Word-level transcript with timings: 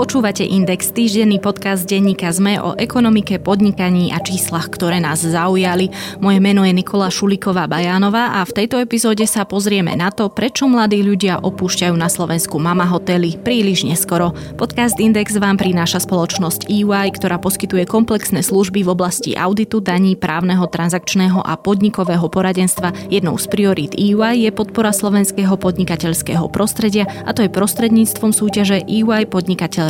Počúvate 0.00 0.48
Index, 0.48 0.96
týždenný 0.96 1.44
podcast 1.44 1.84
denníka 1.84 2.32
ZME 2.32 2.56
o 2.64 2.72
ekonomike, 2.72 3.36
podnikaní 3.36 4.16
a 4.16 4.24
číslach, 4.24 4.72
ktoré 4.72 4.96
nás 4.96 5.20
zaujali. 5.20 5.92
Moje 6.24 6.40
meno 6.40 6.64
je 6.64 6.72
Nikola 6.72 7.12
Šuliková 7.12 7.68
Bajánová 7.68 8.40
a 8.40 8.48
v 8.48 8.64
tejto 8.64 8.80
epizóde 8.80 9.28
sa 9.28 9.44
pozrieme 9.44 9.92
na 9.92 10.08
to, 10.08 10.32
prečo 10.32 10.64
mladí 10.72 11.04
ľudia 11.04 11.44
opúšťajú 11.44 11.92
na 12.00 12.08
Slovensku 12.08 12.56
mama 12.56 12.88
hotely 12.88 13.36
príliš 13.44 13.84
neskoro. 13.84 14.32
Podcast 14.56 14.96
Index 14.96 15.36
vám 15.36 15.60
prináša 15.60 16.00
spoločnosť 16.00 16.72
EY, 16.72 17.20
ktorá 17.20 17.36
poskytuje 17.36 17.84
komplexné 17.84 18.40
služby 18.40 18.80
v 18.88 18.96
oblasti 18.96 19.36
auditu, 19.36 19.84
daní, 19.84 20.16
právneho, 20.16 20.64
transakčného 20.64 21.44
a 21.44 21.60
podnikového 21.60 22.24
poradenstva. 22.32 22.96
Jednou 23.12 23.36
z 23.36 23.44
priorít 23.52 23.92
EY 24.00 24.48
je 24.48 24.50
podpora 24.56 24.96
slovenského 24.96 25.60
podnikateľského 25.60 26.48
prostredia 26.48 27.04
a 27.28 27.36
to 27.36 27.44
je 27.44 27.52
prostredníctvom 27.52 28.32
súťaže 28.32 28.80
EY 28.88 29.28
Podnikateľ 29.28 29.89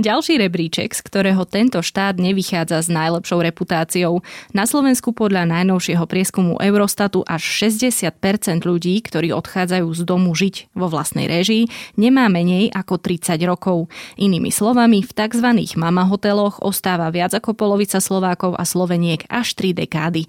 Ďalší 0.00 0.40
rebríček, 0.40 0.96
z 0.96 1.04
ktorého 1.04 1.44
tento 1.44 1.84
štát 1.84 2.16
nevychádza 2.16 2.80
s 2.80 2.88
najlepšou 2.88 3.44
reputáciou. 3.44 4.24
Na 4.56 4.64
Slovensku 4.64 5.12
podľa 5.12 5.44
najnovšieho 5.44 6.08
prieskumu 6.08 6.56
Eurostatu 6.56 7.20
až 7.28 7.44
60% 7.68 8.64
ľudí, 8.64 8.96
ktorí 9.04 9.28
odchádzajú 9.36 9.92
z 9.92 10.00
domu 10.08 10.32
žiť 10.32 10.72
vo 10.72 10.88
vlastnej 10.88 11.28
režii, 11.28 11.68
nemá 12.00 12.32
menej 12.32 12.72
ako 12.72 12.96
30 12.96 13.44
rokov. 13.44 13.92
Inými 14.16 14.48
slovami, 14.48 15.04
v 15.04 15.12
tzv. 15.12 15.48
mama 15.76 16.08
hoteloch 16.08 16.64
ostáva 16.64 17.12
viac 17.12 17.36
ako 17.36 17.52
polovica 17.52 18.00
Slovákov 18.00 18.56
a 18.56 18.64
Sloveniek 18.64 19.28
až 19.28 19.52
3 19.52 19.84
dekády. 19.84 20.24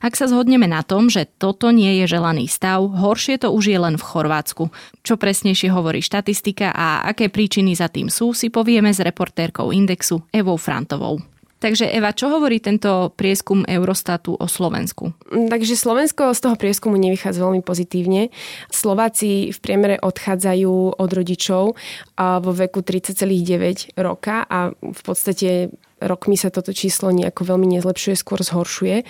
Ak 0.00 0.16
sa 0.18 0.26
zhodneme 0.26 0.66
na 0.66 0.82
tom, 0.82 1.12
že 1.12 1.28
toto 1.38 1.70
nie 1.70 2.02
je 2.02 2.16
želaný 2.16 2.48
stav, 2.50 2.82
horšie 2.86 3.38
to 3.42 3.52
už 3.52 3.70
je 3.70 3.78
len 3.78 3.94
v 3.94 4.06
Chorvátsku. 4.06 4.72
Čo 5.04 5.14
presnejšie 5.20 5.70
hovorí 5.70 6.00
štatistika 6.00 6.72
a 6.72 7.04
aké 7.04 7.30
príčiny 7.30 7.76
za 7.76 7.92
tým 7.92 8.10
sú, 8.10 8.32
si 8.32 8.48
povieme 8.48 8.90
z 8.90 9.04
reportérkou 9.04 9.70
Indexu 9.70 10.24
Evou 10.32 10.56
Frantovou. 10.56 11.22
Takže 11.64 11.88
Eva, 11.88 12.12
čo 12.12 12.28
hovorí 12.28 12.60
tento 12.60 13.08
prieskum 13.16 13.64
Eurostatu 13.64 14.36
o 14.36 14.44
Slovensku? 14.44 15.16
Takže 15.32 15.80
Slovensko 15.80 16.36
z 16.36 16.40
toho 16.44 16.60
prieskumu 16.60 17.00
nevychádza 17.00 17.40
veľmi 17.40 17.64
pozitívne. 17.64 18.28
Slováci 18.68 19.48
v 19.48 19.58
priemere 19.64 19.96
odchádzajú 19.96 21.00
od 21.00 21.10
rodičov 21.16 21.72
vo 22.20 22.52
veku 22.52 22.84
30,9 22.84 23.96
roka 23.96 24.44
a 24.44 24.76
v 24.76 25.00
podstate 25.00 25.72
rokmi 26.04 26.36
sa 26.36 26.52
toto 26.52 26.76
číslo 26.76 27.08
nejako 27.08 27.56
veľmi 27.56 27.80
nezlepšuje, 27.80 28.12
skôr 28.12 28.44
zhoršuje. 28.44 29.08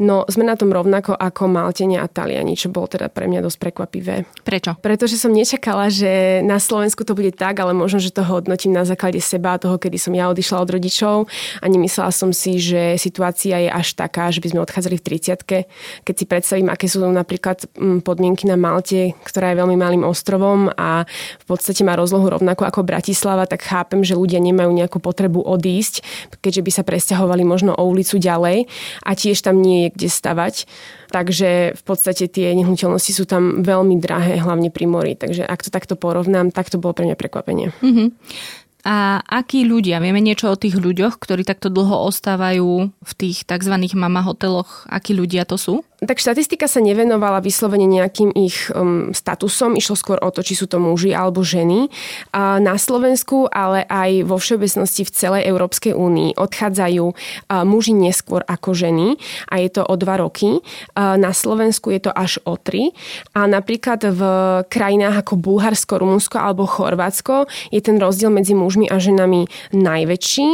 No 0.00 0.24
sme 0.24 0.48
na 0.48 0.56
tom 0.56 0.72
rovnako 0.72 1.12
ako 1.12 1.52
Maltenia 1.52 2.00
a 2.00 2.08
Taliani, 2.08 2.56
čo 2.56 2.72
bolo 2.72 2.88
teda 2.88 3.12
pre 3.12 3.28
mňa 3.28 3.44
dosť 3.44 3.58
prekvapivé. 3.60 4.24
Prečo? 4.40 4.80
Pretože 4.80 5.20
som 5.20 5.28
nečakala, 5.28 5.92
že 5.92 6.40
na 6.40 6.56
Slovensku 6.56 7.04
to 7.04 7.12
bude 7.12 7.36
tak, 7.36 7.60
ale 7.60 7.76
možno, 7.76 8.00
že 8.00 8.08
to 8.08 8.24
hodnotím 8.24 8.72
na 8.72 8.88
základe 8.88 9.20
seba, 9.20 9.60
toho, 9.60 9.76
kedy 9.76 10.00
som 10.00 10.16
ja 10.16 10.32
odišla 10.32 10.64
od 10.64 10.72
rodičov 10.72 11.16
a 11.60 11.64
nemyslela 11.68 12.08
som 12.08 12.32
si, 12.32 12.56
že 12.56 12.96
situácia 12.96 13.60
je 13.60 13.68
až 13.68 13.92
taká, 13.92 14.32
že 14.32 14.40
by 14.40 14.56
sme 14.56 14.64
odchádzali 14.64 14.96
v 14.96 15.04
30 15.04 16.08
Keď 16.08 16.14
si 16.16 16.24
predstavím, 16.24 16.72
aké 16.72 16.88
sú 16.88 17.04
napríklad 17.04 17.68
mm, 17.76 18.00
podmienky 18.00 18.48
na 18.48 18.56
Malte, 18.56 19.12
ktorá 19.28 19.52
je 19.52 19.60
veľmi 19.60 19.76
malým 19.76 20.08
ostrovom 20.08 20.72
a 20.72 21.04
v 21.36 21.44
podstate 21.44 21.84
má 21.84 21.92
rozlohu 22.00 22.32
rovnako 22.32 22.64
ako 22.64 22.80
Bratislava, 22.80 23.44
tak 23.44 23.68
chápem, 23.68 24.00
že 24.00 24.16
ľudia 24.16 24.40
nemajú 24.40 24.72
nejakú 24.72 24.98
potrebu 25.04 25.44
odísť, 25.44 26.00
keďže 26.40 26.62
by 26.64 26.70
sa 26.72 26.82
presťahovali 26.82 27.44
možno 27.44 27.76
o 27.76 27.84
ulicu 27.84 28.16
ďalej 28.16 28.66
a 29.04 29.10
tiež 29.12 29.44
tam 29.44 29.60
nie 29.60 29.81
je 29.86 29.90
kde 29.90 30.08
stavať. 30.08 30.54
Takže 31.10 31.76
v 31.76 31.82
podstate 31.82 32.30
tie 32.30 32.54
nehnuteľnosti 32.56 33.12
sú 33.12 33.24
tam 33.28 33.60
veľmi 33.66 33.98
drahé, 34.00 34.40
hlavne 34.40 34.72
pri 34.72 34.86
mori. 34.88 35.12
Takže 35.14 35.44
ak 35.44 35.66
to 35.66 35.70
takto 35.70 35.94
porovnám, 35.98 36.54
tak 36.54 36.70
to 36.72 36.80
bolo 36.80 36.96
pre 36.96 37.04
mňa 37.08 37.16
prekvapenie. 37.18 37.74
Mm-hmm. 37.82 38.08
A 38.82 39.22
akí 39.22 39.62
ľudia, 39.62 40.02
vieme 40.02 40.18
niečo 40.18 40.50
o 40.50 40.58
tých 40.58 40.74
ľuďoch, 40.74 41.22
ktorí 41.22 41.46
takto 41.46 41.70
dlho 41.70 42.02
ostávajú 42.10 42.90
v 42.90 43.12
tých 43.14 43.46
tzv. 43.46 43.74
mama 43.94 44.26
hoteloch, 44.26 44.90
akí 44.90 45.14
ľudia 45.14 45.46
to 45.46 45.54
sú? 45.54 45.86
Tak 46.02 46.18
štatistika 46.18 46.66
sa 46.66 46.82
nevenovala 46.82 47.38
vyslovene 47.38 47.86
nejakým 47.86 48.34
ich 48.34 48.66
um, 48.74 49.14
statusom, 49.14 49.78
išlo 49.78 49.94
skôr 49.94 50.18
o 50.18 50.34
to, 50.34 50.42
či 50.42 50.58
sú 50.58 50.66
to 50.66 50.82
muži 50.82 51.14
alebo 51.14 51.46
ženy. 51.46 51.86
A 52.34 52.58
na 52.58 52.74
Slovensku, 52.74 53.46
ale 53.46 53.86
aj 53.86 54.26
vo 54.26 54.34
všeobecnosti 54.34 55.06
v 55.06 55.14
celej 55.14 55.42
Európskej 55.46 55.94
únii 55.94 56.34
odchádzajú 56.34 57.04
uh, 57.06 57.14
muži 57.62 57.94
neskôr 57.94 58.42
ako 58.42 58.74
ženy 58.74 59.14
a 59.46 59.62
je 59.62 59.68
to 59.70 59.86
o 59.86 59.94
dva 59.94 60.18
roky. 60.18 60.58
Uh, 60.58 61.14
na 61.14 61.30
Slovensku 61.30 61.94
je 61.94 62.02
to 62.02 62.10
až 62.10 62.42
o 62.42 62.58
tri. 62.58 62.90
A 63.38 63.46
napríklad 63.46 64.02
v 64.02 64.22
krajinách 64.66 65.22
ako 65.22 65.38
Bulharsko, 65.38 66.02
Rumunsko 66.02 66.42
alebo 66.42 66.66
Chorvátsko 66.66 67.46
je 67.70 67.78
ten 67.78 68.02
rozdiel 68.02 68.34
medzi 68.34 68.58
mužmi 68.58 68.90
a 68.90 68.98
ženami 68.98 69.46
najväčší 69.70 70.48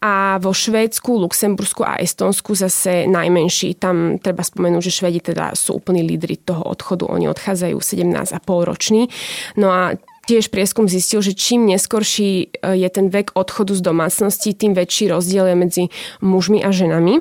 a 0.00 0.40
vo 0.40 0.56
Švédsku, 0.56 1.12
Luxembursku 1.28 1.84
a 1.84 2.00
Estonsku 2.00 2.56
zase 2.56 3.04
najmenší. 3.04 3.76
Tam 3.76 4.16
treba 4.16 4.40
spomenúť, 4.40 4.80
že 4.80 4.93
Švedi 4.94 5.18
teda 5.18 5.58
sú 5.58 5.82
úplní 5.82 6.06
lídry 6.06 6.38
toho 6.38 6.62
odchodu, 6.62 7.10
oni 7.10 7.26
odchádzajú 7.26 7.74
17,5 7.82 8.38
roční. 8.62 9.10
No 9.58 9.74
a 9.74 9.98
Tiež 10.24 10.48
prieskum 10.48 10.88
zistil, 10.88 11.20
že 11.20 11.36
čím 11.36 11.68
neskorší 11.68 12.48
e, 12.48 12.76
je 12.80 12.88
ten 12.88 13.12
vek 13.12 13.36
odchodu 13.36 13.76
z 13.76 13.84
domácnosti, 13.84 14.56
tým 14.56 14.72
väčší 14.72 15.12
rozdiel 15.12 15.52
je 15.52 15.56
medzi 15.56 15.84
mužmi 16.24 16.64
a 16.64 16.72
ženami. 16.72 17.20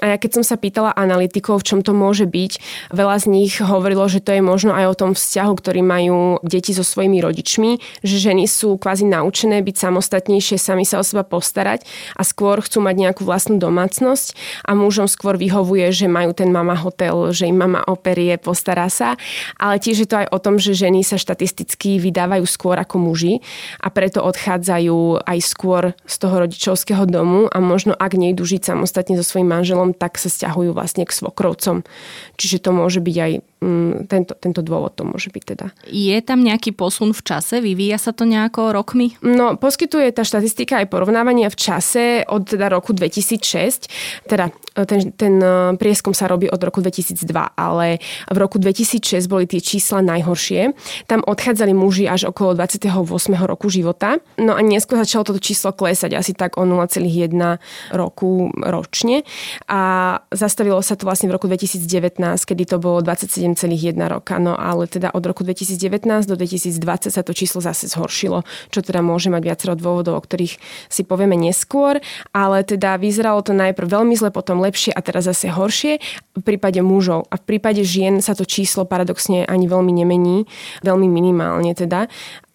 A 0.00 0.12
ja 0.12 0.16
keď 0.16 0.40
som 0.40 0.44
sa 0.44 0.56
pýtala 0.56 0.96
analytikov, 0.96 1.60
v 1.60 1.66
čom 1.68 1.80
to 1.84 1.92
môže 1.92 2.24
byť, 2.24 2.52
veľa 2.90 3.16
z 3.20 3.26
nich 3.28 3.60
hovorilo, 3.60 4.08
že 4.08 4.24
to 4.24 4.32
je 4.32 4.42
možno 4.42 4.72
aj 4.72 4.86
o 4.88 4.98
tom 4.98 5.12
vzťahu, 5.12 5.52
ktorý 5.52 5.80
majú 5.84 6.40
deti 6.40 6.72
so 6.72 6.80
svojimi 6.80 7.20
rodičmi, 7.20 8.00
že 8.00 8.16
ženy 8.16 8.48
sú 8.48 8.80
kvázi 8.80 9.04
naučené 9.04 9.60
byť 9.60 9.76
samostatnejšie, 9.76 10.56
sami 10.56 10.88
sa 10.88 10.98
o 10.98 11.04
seba 11.04 11.20
postarať 11.20 11.84
a 12.16 12.24
skôr 12.24 12.64
chcú 12.64 12.80
mať 12.80 12.96
nejakú 12.96 13.22
vlastnú 13.28 13.60
domácnosť 13.60 14.32
a 14.64 14.72
mužom 14.72 15.04
skôr 15.04 15.36
vyhovuje, 15.36 15.92
že 15.92 16.08
majú 16.08 16.32
ten 16.32 16.48
mama 16.48 16.72
hotel, 16.74 17.30
že 17.36 17.46
im 17.46 17.60
mama 17.60 17.84
operie, 17.84 18.40
postará 18.40 18.88
sa. 18.88 19.20
Ale 19.60 19.76
tiež 19.76 20.04
je 20.04 20.08
to 20.08 20.24
aj 20.24 20.28
o 20.32 20.38
tom, 20.40 20.56
že 20.56 20.72
ženy 20.72 21.04
sa 21.04 21.20
štatisticky 21.20 22.00
vydávajú 22.00 22.48
skôr 22.48 22.80
ako 22.80 22.96
muži 22.96 23.44
a 23.84 23.92
preto 23.92 24.24
odchádzajú 24.24 25.28
aj 25.28 25.38
skôr 25.44 25.92
z 26.08 26.14
toho 26.16 26.48
rodičovského 26.48 27.04
domu 27.04 27.52
a 27.52 27.60
možno 27.60 27.92
ak 27.92 28.16
nejdu 28.16 28.48
žiť 28.48 28.72
samostatne 28.72 29.20
so 29.20 29.24
svojím 29.26 29.52
manželom, 29.52 29.89
tak 29.94 30.16
sa 30.16 30.30
stiahujú 30.30 30.74
vlastne 30.74 31.06
k 31.06 31.12
svokrovcom. 31.12 31.86
Čiže 32.36 32.64
to 32.64 32.70
môže 32.74 33.00
byť 33.02 33.16
aj 33.16 33.32
tento, 34.08 34.32
tento 34.40 34.64
dôvod 34.64 34.96
to 34.96 35.04
môže 35.04 35.28
byť 35.28 35.44
teda. 35.44 35.66
Je 35.92 36.16
tam 36.24 36.40
nejaký 36.40 36.72
posun 36.72 37.12
v 37.12 37.20
čase? 37.20 37.60
Vyvíja 37.60 38.00
sa 38.00 38.16
to 38.16 38.24
nejako 38.24 38.72
rokmi? 38.72 39.20
No, 39.20 39.60
poskytuje 39.60 40.16
tá 40.16 40.24
štatistika 40.24 40.80
aj 40.80 40.88
porovnávania 40.88 41.52
v 41.52 41.60
čase 41.60 42.04
od 42.24 42.48
teda 42.48 42.72
roku 42.72 42.96
2006. 42.96 43.92
Teda 44.24 44.48
e, 44.72 44.88
ten, 44.88 45.12
ten 45.12 45.36
e, 45.36 45.76
prieskum 45.76 46.16
sa 46.16 46.24
robí 46.24 46.48
od 46.48 46.56
roku 46.56 46.80
2002, 46.80 47.20
ale 47.52 48.00
v 48.32 48.36
roku 48.40 48.56
2006 48.56 49.28
boli 49.28 49.44
tie 49.44 49.60
čísla 49.60 50.00
najhoršie. 50.08 50.72
Tam 51.04 51.20
odchádzali 51.20 51.76
muži 51.76 52.08
až 52.08 52.32
okolo 52.32 52.56
28. 52.56 52.88
roku 53.44 53.68
života. 53.68 54.24
No 54.40 54.56
a 54.56 54.64
neskôr 54.64 54.96
začalo 54.96 55.28
toto 55.28 55.40
číslo 55.44 55.76
klesať 55.76 56.16
asi 56.16 56.32
tak 56.32 56.56
o 56.56 56.64
0,1 56.64 57.04
roku 57.92 58.48
ročne. 58.56 59.20
A 59.68 59.80
zastavilo 60.32 60.80
sa 60.80 60.96
to 60.96 61.04
vlastne 61.04 61.28
v 61.28 61.36
roku 61.36 61.44
2019, 61.44 62.16
kedy 62.24 62.64
to 62.64 62.80
bolo 62.80 63.04
27 63.04 63.49
7,1 63.54 63.96
roka. 64.10 64.36
No 64.38 64.58
ale 64.58 64.86
teda 64.86 65.14
od 65.14 65.22
roku 65.24 65.46
2019 65.46 66.26
do 66.26 66.34
2020 66.34 67.10
sa 67.10 67.22
to 67.22 67.32
číslo 67.32 67.62
zase 67.62 67.90
zhoršilo, 67.90 68.42
čo 68.70 68.80
teda 68.82 69.00
môže 69.00 69.30
mať 69.30 69.42
viacero 69.42 69.72
dôvodov, 69.78 70.18
o 70.18 70.22
ktorých 70.22 70.58
si 70.90 71.02
povieme 71.06 71.38
neskôr, 71.38 72.02
ale 72.34 72.62
teda 72.66 72.98
vyzeralo 73.00 73.40
to 73.40 73.56
najprv 73.56 73.86
veľmi 73.86 74.14
zle, 74.18 74.30
potom 74.30 74.60
lepšie 74.60 74.94
a 74.94 75.00
teraz 75.00 75.26
zase 75.26 75.50
horšie 75.50 75.98
v 76.36 76.42
prípade 76.42 76.80
mužov. 76.80 77.26
A 77.30 77.38
v 77.38 77.44
prípade 77.56 77.82
žien 77.82 78.22
sa 78.24 78.36
to 78.36 78.48
číslo 78.48 78.88
paradoxne 78.88 79.44
ani 79.46 79.66
veľmi 79.66 79.92
nemení, 79.92 80.48
veľmi 80.82 81.08
minimálne 81.08 81.72
teda. 81.76 82.10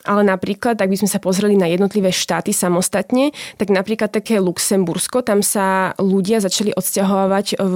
Ale 0.06 0.22
napríklad, 0.22 0.78
ak 0.78 0.86
by 0.86 0.98
sme 1.02 1.10
sa 1.10 1.18
pozreli 1.18 1.58
na 1.58 1.66
jednotlivé 1.66 2.14
štáty 2.14 2.54
samostatne, 2.54 3.34
tak 3.58 3.74
napríklad 3.74 4.14
také 4.14 4.38
Luxembursko, 4.38 5.26
tam 5.26 5.42
sa 5.42 5.98
ľudia 5.98 6.38
začali 6.46 6.78
odsťahovať 6.78 7.58
v 7.58 7.74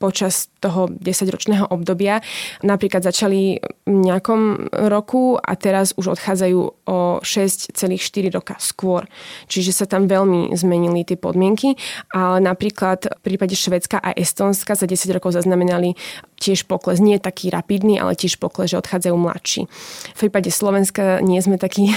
počas 0.00 0.48
toho 0.64 0.88
10-ročného 0.88 1.68
obdobia. 1.68 2.24
Napríklad 2.64 3.04
začali 3.04 3.60
v 3.84 3.96
nejakom 4.00 4.72
roku 4.88 5.36
a 5.36 5.52
teraz 5.60 5.92
už 6.00 6.16
odchádzajú 6.16 6.60
o 6.88 6.98
6,4 7.20 7.76
roka 8.32 8.56
skôr. 8.56 9.04
Čiže 9.52 9.76
sa 9.76 9.84
tam 9.84 10.08
veľmi 10.08 10.56
zmenili 10.56 11.04
tie 11.04 11.20
podmienky. 11.20 11.76
Ale 12.16 12.40
napríklad 12.40 13.20
v 13.20 13.20
prípade 13.20 13.52
Švedska 13.52 14.00
a 14.00 14.16
Estonska 14.16 14.72
za 14.72 14.88
10 14.88 15.12
rokov 15.12 15.36
zaznamenali 15.36 16.00
tiež 16.40 16.64
pokles. 16.64 17.04
Nie 17.04 17.20
taký 17.20 17.52
rapidný, 17.52 18.00
ale 18.00 18.16
tiež 18.16 18.40
pokles, 18.40 18.72
že 18.72 18.80
odchádzajú 18.80 19.12
mladší. 19.12 19.68
V 20.16 20.18
prípade 20.18 20.48
Slovenska 20.48 21.20
nie 21.20 21.44
sme 21.44 21.60
takí. 21.60 21.92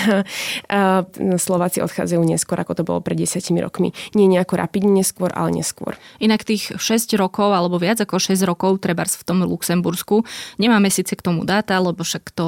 Slováci 1.47 1.79
odchádzajú 1.79 2.21
neskôr, 2.27 2.59
ako 2.59 2.73
to 2.75 2.83
bolo 2.83 2.99
pred 2.99 3.15
10 3.15 3.39
rokmi. 3.63 3.95
Nie 4.11 4.27
nejako 4.27 4.59
rapidne 4.59 4.91
neskôr, 4.91 5.31
ale 5.31 5.55
neskôr. 5.55 5.95
Inak 6.19 6.43
tých 6.43 6.75
6 6.75 7.15
rokov 7.15 7.55
alebo 7.55 7.79
viac 7.79 7.92
ako 8.01 8.17
6 8.17 8.41
rokov, 8.47 8.81
treba 8.81 9.05
v 9.05 9.25
tom 9.27 9.43
Luxembursku, 9.45 10.25
nemáme 10.57 10.89
síce 10.89 11.13
k 11.13 11.21
tomu 11.21 11.45
dáta, 11.45 11.77
lebo 11.77 12.01
však 12.01 12.33
to 12.33 12.47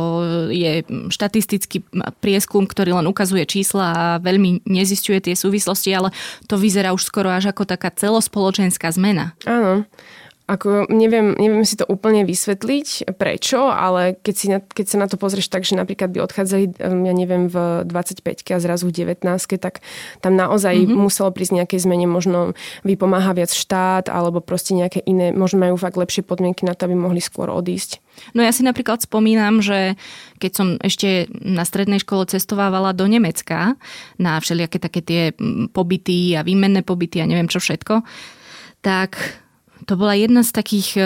je 0.50 0.82
štatistický 1.14 1.86
prieskum, 2.24 2.66
ktorý 2.66 2.98
len 2.98 3.06
ukazuje 3.06 3.46
čísla 3.46 3.86
a 3.92 4.02
veľmi 4.24 4.66
nezistuje 4.66 5.22
tie 5.22 5.36
súvislosti, 5.38 5.92
ale 5.94 6.10
to 6.50 6.56
vyzerá 6.56 6.96
už 6.96 7.06
skoro 7.06 7.30
až 7.30 7.52
ako 7.52 7.68
taká 7.68 7.92
celospoločenská 7.92 8.90
zmena. 8.96 9.36
Áno. 9.46 9.84
Ako 10.46 10.86
neviem, 10.94 11.34
neviem 11.42 11.66
si 11.66 11.74
to 11.74 11.90
úplne 11.90 12.22
vysvetliť, 12.22 13.18
prečo, 13.18 13.66
ale 13.66 14.14
keď, 14.22 14.36
si 14.38 14.46
na, 14.46 14.62
keď 14.62 14.86
sa 14.86 14.98
na 15.02 15.10
to 15.10 15.18
pozrieš 15.18 15.50
tak, 15.50 15.66
že 15.66 15.74
napríklad 15.74 16.14
by 16.14 16.22
odchádzali, 16.22 16.78
ja 16.86 17.14
neviem, 17.18 17.50
v 17.50 17.82
25 17.82 18.22
a 18.54 18.62
zrazu 18.62 18.94
v 18.94 19.10
19 19.10 19.26
tak 19.58 19.82
tam 20.22 20.38
naozaj 20.38 20.86
mm-hmm. 20.86 21.02
muselo 21.02 21.34
prísť 21.34 21.66
nejakej 21.66 21.90
zmene, 21.90 22.06
možno 22.06 22.54
vypomáha 22.86 23.34
viac 23.34 23.50
štát, 23.50 24.06
alebo 24.14 24.38
proste 24.38 24.78
nejaké 24.78 25.02
iné, 25.10 25.34
možno 25.34 25.66
majú 25.66 25.82
fakt 25.82 25.98
lepšie 25.98 26.22
podmienky 26.22 26.62
na 26.62 26.78
to, 26.78 26.86
aby 26.86 26.94
mohli 26.94 27.26
skôr 27.26 27.50
odísť. 27.50 28.06
No 28.38 28.46
ja 28.46 28.54
si 28.54 28.62
napríklad 28.62 29.02
spomínam, 29.02 29.66
že 29.66 29.98
keď 30.38 30.52
som 30.54 30.68
ešte 30.78 31.26
na 31.42 31.66
strednej 31.66 31.98
škole 31.98 32.30
cestovávala 32.30 32.94
do 32.94 33.10
Nemecka 33.10 33.82
na 34.22 34.38
všelijaké 34.38 34.78
také 34.78 35.02
tie 35.02 35.22
pobyty 35.74 36.38
a 36.38 36.46
výmenné 36.46 36.86
pobyty 36.86 37.18
a 37.18 37.26
neviem 37.26 37.50
čo 37.50 37.58
všetko, 37.58 38.06
tak 38.86 39.42
to 39.86 39.94
bola 39.96 40.18
jedna 40.18 40.42
z 40.42 40.52
takých 40.52 40.90
e, 40.98 41.02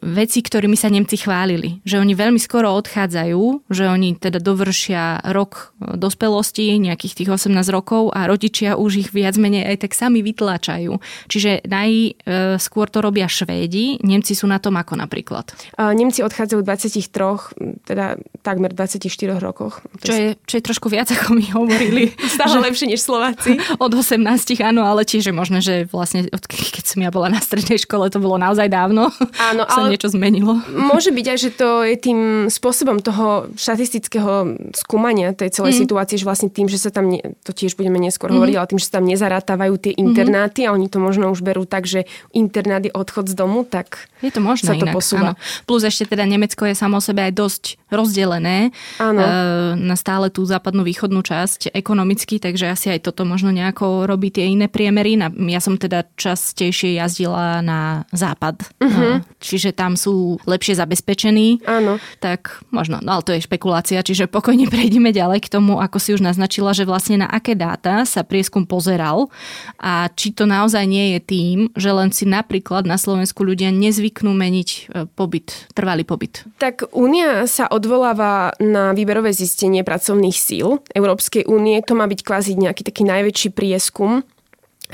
vecí, 0.00 0.40
ktorými 0.40 0.78
sa 0.78 0.88
Nemci 0.88 1.18
chválili. 1.18 1.82
Že 1.82 2.06
oni 2.06 2.14
veľmi 2.14 2.40
skoro 2.40 2.70
odchádzajú, 2.78 3.68
že 3.68 3.84
oni 3.90 4.14
teda 4.16 4.38
dovršia 4.38 5.26
rok 5.34 5.74
e, 5.82 5.98
dospelosti, 5.98 6.78
nejakých 6.78 7.22
tých 7.22 7.30
18 7.34 7.50
rokov 7.74 8.14
a 8.14 8.30
rodičia 8.30 8.78
už 8.78 9.06
ich 9.06 9.10
viac 9.10 9.34
menej 9.34 9.66
aj 9.66 9.76
tak 9.84 9.92
sami 9.98 10.22
vytláčajú. 10.22 10.96
Čiže 11.26 11.66
najskôr 11.66 12.86
to 12.88 13.02
robia 13.02 13.26
Švédi, 13.26 13.98
Nemci 14.06 14.38
sú 14.38 14.46
na 14.46 14.62
tom 14.62 14.78
ako 14.78 14.94
napríklad? 14.94 15.50
Nemci 15.76 16.22
odchádzajú 16.22 16.62
v 16.62 16.66
23, 16.66 17.84
teda 17.84 18.16
takmer 18.46 18.70
24 18.70 19.10
rokoch. 19.42 19.82
Čo 20.00 20.12
je, 20.12 20.28
čo 20.46 20.54
je 20.60 20.62
trošku 20.62 20.86
viac, 20.92 21.10
ako 21.10 21.34
mi 21.34 21.48
hovorili. 21.50 22.12
Stále 22.36 22.62
lepšie 22.62 22.92
než 22.92 23.02
Slováci. 23.02 23.58
Od 23.84 23.92
18, 23.92 24.20
áno, 24.62 24.86
ale 24.86 25.02
tiež 25.08 25.32
je 25.32 25.34
možné, 25.34 25.58
že 25.64 25.88
vlastne 25.90 26.28
keď 26.28 26.84
som 26.84 27.00
ja 27.02 27.10
bola 27.10 27.32
na 27.32 27.40
strednej 27.40 27.80
škole, 27.80 28.03
ale 28.04 28.12
to 28.12 28.20
bolo 28.20 28.36
naozaj 28.36 28.68
dávno. 28.68 29.08
Áno, 29.40 29.64
sa 29.72 29.80
ale 29.80 29.96
niečo 29.96 30.12
zmenilo. 30.12 30.60
Môže 30.68 31.08
byť 31.08 31.26
aj, 31.32 31.38
že 31.40 31.50
to 31.56 31.80
je 31.88 31.96
tým 31.96 32.20
spôsobom 32.52 33.00
toho 33.00 33.48
štatistického 33.56 34.60
skúmania 34.76 35.32
tej 35.32 35.56
celej 35.56 35.80
mm. 35.80 35.80
situácie, 35.88 36.20
že 36.20 36.28
vlastne 36.28 36.52
tým, 36.52 36.68
že 36.68 36.76
sa 36.76 36.92
tam, 36.92 37.08
ne, 37.08 37.32
to 37.40 37.56
tiež 37.56 37.80
budeme 37.80 37.96
neskôr 37.96 38.28
mm. 38.28 38.36
hovoriť, 38.36 38.54
ale 38.60 38.68
tým, 38.68 38.80
že 38.84 38.92
sa 38.92 39.00
tam 39.00 39.08
nezarátávajú 39.08 39.74
tie 39.80 39.92
internáty 39.96 40.64
mm. 40.64 40.66
a 40.68 40.74
oni 40.76 40.92
to 40.92 41.00
možno 41.00 41.32
už 41.32 41.40
berú 41.40 41.64
tak, 41.64 41.88
že 41.88 42.04
internát 42.36 42.84
je 42.84 42.92
odchod 42.92 43.32
z 43.32 43.34
domu, 43.38 43.64
tak 43.64 44.12
je 44.20 44.28
to 44.28 44.44
možné 44.44 44.68
sa 44.68 44.76
to 44.76 44.84
inak, 44.84 44.96
posúva. 44.96 45.32
Áno. 45.32 45.64
Plus 45.64 45.80
ešte 45.80 46.12
teda 46.12 46.28
Nemecko 46.28 46.68
je 46.68 46.76
samo 46.76 47.00
o 47.00 47.02
sebe 47.02 47.24
aj 47.24 47.32
dosť 47.32 47.64
rozdelené 47.88 48.74
áno. 48.98 49.22
E, 49.22 49.30
na 49.78 49.96
stále 49.96 50.28
tú 50.28 50.44
západnú 50.44 50.82
východnú 50.82 51.22
časť 51.22 51.72
ekonomicky, 51.72 52.42
takže 52.42 52.68
asi 52.68 52.86
aj 52.92 53.06
toto 53.06 53.22
možno 53.24 53.54
nejako 53.54 54.10
robí 54.10 54.34
tie 54.34 54.50
iné 54.50 54.66
priemery. 54.66 55.14
Ja 55.48 55.62
som 55.62 55.78
teda 55.78 56.10
častejšie 56.18 56.98
jazdila 56.98 57.62
na 57.62 57.93
západ. 58.10 58.66
Uh-huh. 58.82 59.22
Čiže 59.38 59.70
tam 59.70 59.94
sú 59.94 60.42
lepšie 60.42 60.74
zabezpečení. 60.74 61.62
Áno. 61.68 62.02
Tak 62.18 62.66
možno, 62.74 62.98
no 62.98 63.18
ale 63.18 63.22
to 63.22 63.32
je 63.36 63.46
špekulácia, 63.46 64.02
čiže 64.02 64.26
pokojne 64.26 64.66
prejdeme 64.74 65.14
ďalej 65.14 65.46
k 65.46 65.52
tomu, 65.54 65.78
ako 65.78 66.02
si 66.02 66.10
už 66.16 66.24
naznačila, 66.24 66.74
že 66.74 66.88
vlastne 66.88 67.22
na 67.22 67.28
aké 67.30 67.54
dáta 67.54 68.02
sa 68.02 68.26
prieskum 68.26 68.66
pozeral 68.66 69.30
a 69.78 70.10
či 70.12 70.34
to 70.34 70.48
naozaj 70.48 70.82
nie 70.88 71.14
je 71.16 71.20
tým, 71.22 71.56
že 71.78 71.90
len 71.94 72.10
si 72.10 72.26
napríklad 72.26 72.88
na 72.88 72.98
Slovensku 72.98 73.46
ľudia 73.46 73.70
nezvyknú 73.70 74.34
meniť 74.34 74.68
e, 74.70 74.78
pobyt, 75.14 75.70
trvalý 75.76 76.02
pobyt. 76.02 76.42
Tak 76.58 76.90
Únia 76.94 77.44
sa 77.44 77.68
odvoláva 77.68 78.56
na 78.62 78.96
výberové 78.96 79.34
zistenie 79.36 79.84
pracovných 79.84 80.36
síl 80.36 80.80
Európskej 80.94 81.44
únie. 81.44 81.78
To 81.84 81.98
má 81.98 82.08
byť 82.08 82.20
kvázi 82.24 82.52
nejaký 82.56 82.82
taký 82.86 83.02
najväčší 83.04 83.50
prieskum 83.52 84.24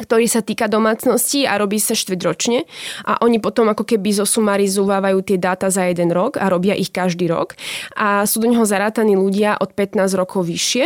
ktorý 0.01 0.27
sa 0.27 0.41
týka 0.41 0.67
domácnosti 0.67 1.45
a 1.45 1.61
robí 1.61 1.77
sa 1.77 1.93
štvrťročne. 1.93 2.65
A 3.05 3.21
oni 3.21 3.39
potom 3.39 3.69
ako 3.69 3.85
keby 3.85 4.17
zosumarizovávajú 4.17 5.19
tie 5.25 5.37
dáta 5.37 5.69
za 5.69 5.87
jeden 5.89 6.11
rok 6.11 6.41
a 6.41 6.49
robia 6.49 6.73
ich 6.73 6.91
každý 6.91 7.29
rok. 7.29 7.55
A 7.97 8.25
sú 8.25 8.41
do 8.41 8.49
neho 8.49 8.65
zarátaní 8.65 9.15
ľudia 9.15 9.61
od 9.61 9.77
15 9.77 10.17
rokov 10.17 10.49
vyššie. 10.49 10.85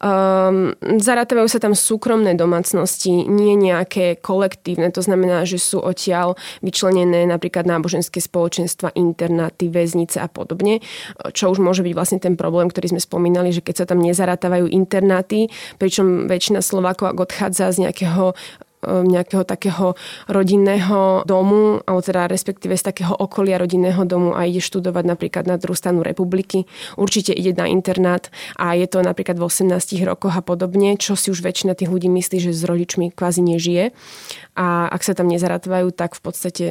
Um, 0.00 0.72
zarátajú 0.80 1.46
sa 1.46 1.60
tam 1.60 1.76
súkromné 1.76 2.34
domácnosti, 2.34 3.12
nie 3.28 3.54
nejaké 3.58 4.18
kolektívne, 4.18 4.88
to 4.90 5.04
znamená, 5.04 5.44
že 5.44 5.60
sú 5.60 5.78
odtiaľ 5.82 6.38
vyčlenené 6.64 7.28
napríklad 7.28 7.68
náboženské 7.68 8.18
spoločenstva, 8.22 8.96
internáty, 8.96 9.68
väznice 9.68 10.18
a 10.22 10.28
podobne, 10.30 10.80
čo 11.36 11.52
už 11.52 11.60
môže 11.60 11.84
byť 11.84 11.94
vlastne 11.94 12.18
ten 12.22 12.34
problém, 12.34 12.70
ktorý 12.70 12.96
sme 12.96 13.02
spomínali, 13.02 13.52
že 13.52 13.60
keď 13.60 13.84
sa 13.84 13.86
tam 13.88 14.00
nezarátajú 14.00 14.70
internáty, 14.70 15.52
pričom 15.76 16.30
väčšina 16.30 16.64
Slovákov, 16.64 17.12
ak 17.12 17.18
odchádza 17.28 17.72
z 17.74 17.88
nejakého 17.88 18.32
nejakého 18.86 19.42
takého 19.42 19.98
rodinného 20.30 21.26
domu, 21.26 21.82
alebo 21.82 22.00
teda 22.00 22.30
respektíve 22.30 22.78
z 22.78 22.86
takého 22.86 23.12
okolia 23.12 23.58
rodinného 23.58 24.06
domu 24.06 24.32
a 24.32 24.46
ide 24.46 24.62
študovať 24.62 25.04
napríklad 25.04 25.44
na 25.44 25.58
druhú 25.58 25.74
stranu 25.74 26.06
republiky. 26.06 26.64
Určite 26.94 27.34
ide 27.34 27.52
na 27.52 27.66
internát 27.66 28.30
a 28.54 28.78
je 28.78 28.86
to 28.86 29.02
napríklad 29.02 29.36
v 29.36 29.44
18 29.50 30.06
rokoch 30.06 30.34
a 30.38 30.42
podobne, 30.42 30.94
čo 30.96 31.18
si 31.18 31.34
už 31.34 31.42
väčšina 31.42 31.74
tých 31.74 31.90
ľudí 31.90 32.06
myslí, 32.06 32.38
že 32.38 32.54
s 32.54 32.62
rodičmi 32.62 33.10
kvázi 33.10 33.42
nežije. 33.42 33.90
A 34.56 34.88
ak 34.88 35.02
sa 35.02 35.12
tam 35.12 35.28
nezaratvajú, 35.28 35.90
tak 35.92 36.14
v 36.14 36.22
podstate 36.22 36.66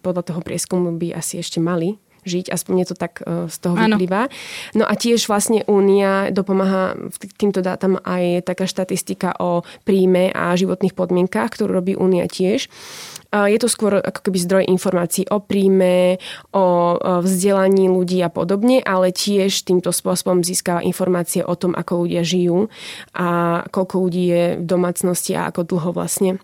podľa 0.00 0.32
toho 0.32 0.40
prieskumu 0.42 0.94
by 0.98 1.14
asi 1.14 1.38
ešte 1.42 1.62
mali 1.62 1.98
žiť, 2.26 2.50
aspoň 2.50 2.72
mne 2.74 2.86
to 2.90 2.96
tak 2.98 3.22
e, 3.22 3.46
z 3.46 3.56
toho 3.62 3.74
vyplýva. 3.78 4.28
No 4.74 4.84
a 4.84 4.92
tiež 4.98 5.30
vlastne 5.30 5.62
Únia 5.70 6.34
dopomáha 6.34 6.98
týmto 7.38 7.62
dátam 7.62 7.96
aj 8.02 8.44
taká 8.44 8.66
štatistika 8.66 9.38
o 9.38 9.62
príjme 9.86 10.34
a 10.34 10.52
životných 10.58 10.92
podmienkách, 10.92 11.54
ktorú 11.54 11.70
robí 11.70 11.94
Únia 11.94 12.26
tiež. 12.26 12.68
Je 13.34 13.58
to 13.58 13.68
skôr 13.68 13.98
ako 13.98 14.30
keby 14.30 14.38
zdroj 14.38 14.64
informácií 14.70 15.26
o 15.28 15.42
príjme, 15.42 16.22
o 16.54 16.96
vzdelaní 17.20 17.90
ľudí 17.90 18.22
a 18.22 18.30
podobne, 18.30 18.80
ale 18.80 19.10
tiež 19.10 19.66
týmto 19.66 19.90
spôsobom 19.90 20.46
získava 20.46 20.80
informácie 20.86 21.42
o 21.42 21.52
tom, 21.58 21.74
ako 21.74 22.06
ľudia 22.06 22.22
žijú 22.22 22.70
a 23.12 23.60
koľko 23.68 23.94
ľudí 24.08 24.24
je 24.30 24.44
v 24.62 24.64
domácnosti 24.64 25.34
a 25.34 25.50
ako 25.50 25.66
dlho 25.66 25.90
vlastne 25.90 26.38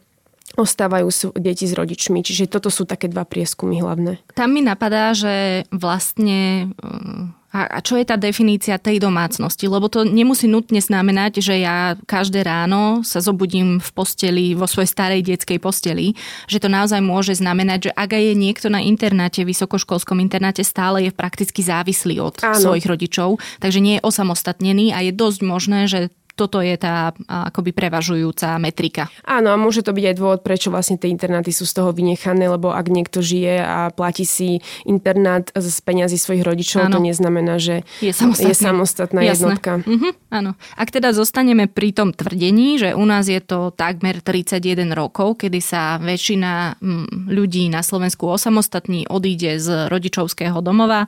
ostávajú 0.57 1.33
deti 1.39 1.65
s 1.65 1.73
rodičmi. 1.73 2.21
Čiže 2.21 2.51
toto 2.51 2.69
sú 2.69 2.85
také 2.85 3.09
dva 3.09 3.25
prieskumy 3.25 3.81
hlavné. 3.81 4.21
Tam 4.37 4.53
mi 4.53 4.61
napadá, 4.61 5.17
že 5.17 5.65
vlastne 5.73 6.73
eh, 6.77 7.43
a 7.53 7.85
čo 7.85 8.01
je 8.01 8.09
tá 8.09 8.17
definícia 8.17 8.81
tej 8.81 8.97
domácnosti? 8.97 9.69
Lebo 9.69 9.93
to 9.93 10.09
nemusí 10.09 10.49
nutne 10.49 10.81
znamenať, 10.81 11.45
že 11.45 11.61
ja 11.61 12.01
každé 12.09 12.49
ráno 12.49 13.05
sa 13.05 13.21
zobudím 13.21 13.77
v 13.77 13.89
posteli, 13.93 14.57
vo 14.57 14.65
svojej 14.65 14.89
starej 14.89 15.21
detskej 15.21 15.61
posteli. 15.61 16.17
Že 16.49 16.65
to 16.65 16.69
naozaj 16.73 17.05
môže 17.05 17.37
znamenať, 17.37 17.79
že 17.89 17.93
ak 17.93 18.17
je 18.17 18.33
niekto 18.33 18.73
na 18.73 18.81
internáte, 18.81 19.45
vysokoškolskom 19.45 20.25
internáte, 20.25 20.65
stále 20.65 21.05
je 21.05 21.13
prakticky 21.13 21.61
závislý 21.61 22.25
od 22.25 22.41
Áno. 22.41 22.57
svojich 22.57 22.89
rodičov, 22.89 23.37
takže 23.61 23.85
nie 23.85 24.01
je 24.01 24.05
osamostatnený 24.09 24.97
a 24.97 25.05
je 25.05 25.13
dosť 25.13 25.41
možné, 25.45 25.81
že 25.93 26.09
toto 26.43 26.59
je 26.59 26.75
tá 26.75 27.15
akoby 27.31 27.71
prevažujúca 27.71 28.59
metrika. 28.59 29.07
Áno, 29.23 29.55
a 29.55 29.57
môže 29.57 29.87
to 29.87 29.95
byť 29.95 30.05
aj 30.11 30.17
dôvod, 30.19 30.41
prečo 30.43 30.75
vlastne 30.75 30.99
tie 30.99 31.07
internáty 31.07 31.55
sú 31.55 31.63
z 31.63 31.79
toho 31.79 31.95
vynechané, 31.95 32.51
lebo 32.51 32.75
ak 32.75 32.91
niekto 32.91 33.23
žije 33.23 33.63
a 33.63 33.95
platí 33.95 34.27
si 34.27 34.59
internát 34.83 35.47
z 35.55 35.71
peňazí 35.87 36.19
svojich 36.19 36.43
rodičov, 36.43 36.91
áno. 36.91 36.99
to 36.99 37.07
neznamená, 37.07 37.63
že 37.63 37.87
je, 38.03 38.11
je 38.11 38.55
samostatná 38.59 39.23
Jasné. 39.23 39.39
jednotka. 39.39 39.73
Mhm, 39.87 40.11
áno. 40.35 40.59
Ak 40.75 40.91
teda 40.91 41.15
zostaneme 41.15 41.71
pri 41.71 41.95
tom 41.95 42.11
tvrdení, 42.11 42.83
že 42.83 42.99
u 42.99 43.05
nás 43.07 43.31
je 43.31 43.39
to 43.39 43.71
takmer 43.71 44.19
31 44.19 44.91
rokov, 44.99 45.47
kedy 45.47 45.63
sa 45.63 46.03
väčšina 46.03 46.83
mm, 46.83 47.31
ľudí 47.31 47.71
na 47.71 47.87
Slovensku 47.87 48.27
osamostatní, 48.27 49.07
odíde 49.07 49.63
z 49.63 49.87
rodičovského 49.87 50.59
domova, 50.59 51.07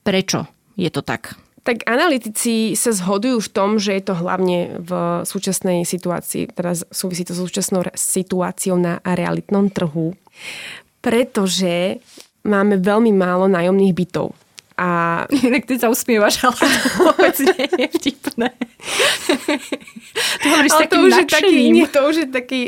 prečo 0.00 0.48
je 0.80 0.88
to 0.88 1.04
tak? 1.04 1.45
Tak 1.66 1.82
analytici 1.82 2.78
sa 2.78 2.94
zhodujú 2.94 3.42
v 3.42 3.50
tom, 3.50 3.82
že 3.82 3.98
je 3.98 4.02
to 4.06 4.14
hlavne 4.14 4.78
v 4.78 4.90
súčasnej 5.26 5.82
situácii, 5.82 6.54
teraz 6.54 6.86
súvisí 6.94 7.26
to 7.26 7.34
s 7.34 7.42
súčasnou 7.42 7.82
situáciou 7.90 8.78
na 8.78 9.02
realitnom 9.02 9.66
trhu. 9.66 10.14
Pretože 11.02 11.98
máme 12.46 12.78
veľmi 12.78 13.10
málo 13.10 13.50
nájomných 13.50 13.98
bytov. 13.98 14.30
A... 14.76 15.24
Inak 15.32 15.64
ty 15.64 15.80
sa 15.80 15.88
usmievaš, 15.88 16.36
ale 16.44 16.52
to 16.60 16.88
vôbec 17.00 17.36
nie 17.40 17.64
je 17.64 17.86
vtipné. 17.96 18.52
to 20.44 20.46
hovoríš 20.52 20.72
ale 20.76 20.84
to 20.84 20.96
už 21.00 21.12
je 21.16 21.26
taký, 21.32 21.56
nie, 21.72 21.86
to 21.88 22.00
už 22.04 22.16
je 22.20 22.26
taký... 22.28 22.60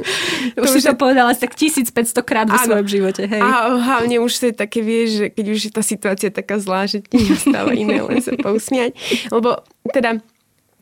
to 0.54 0.60
už 0.60 0.68
si 0.68 0.80
to 0.84 0.92
je... 0.92 1.00
povedala 1.00 1.32
tak 1.32 1.56
1500 1.56 2.20
krát 2.20 2.46
vo 2.52 2.58
svojom 2.60 2.84
živote. 2.84 3.24
Hej. 3.24 3.40
A 3.40 3.80
hlavne 3.80 4.20
už 4.20 4.32
to 4.36 4.44
je 4.52 4.54
také, 4.54 4.84
vieš, 4.84 5.08
že 5.24 5.26
keď 5.32 5.46
už 5.56 5.60
je 5.64 5.70
tá 5.72 5.80
situácia 5.80 6.28
taká 6.28 6.60
zlá, 6.60 6.84
že 6.84 7.00
ti 7.00 7.16
nestáva 7.16 7.72
iné 7.72 8.04
len 8.04 8.20
sa 8.20 8.36
pousmiať. 8.36 8.92
Lebo 9.32 9.64
teda 9.88 10.20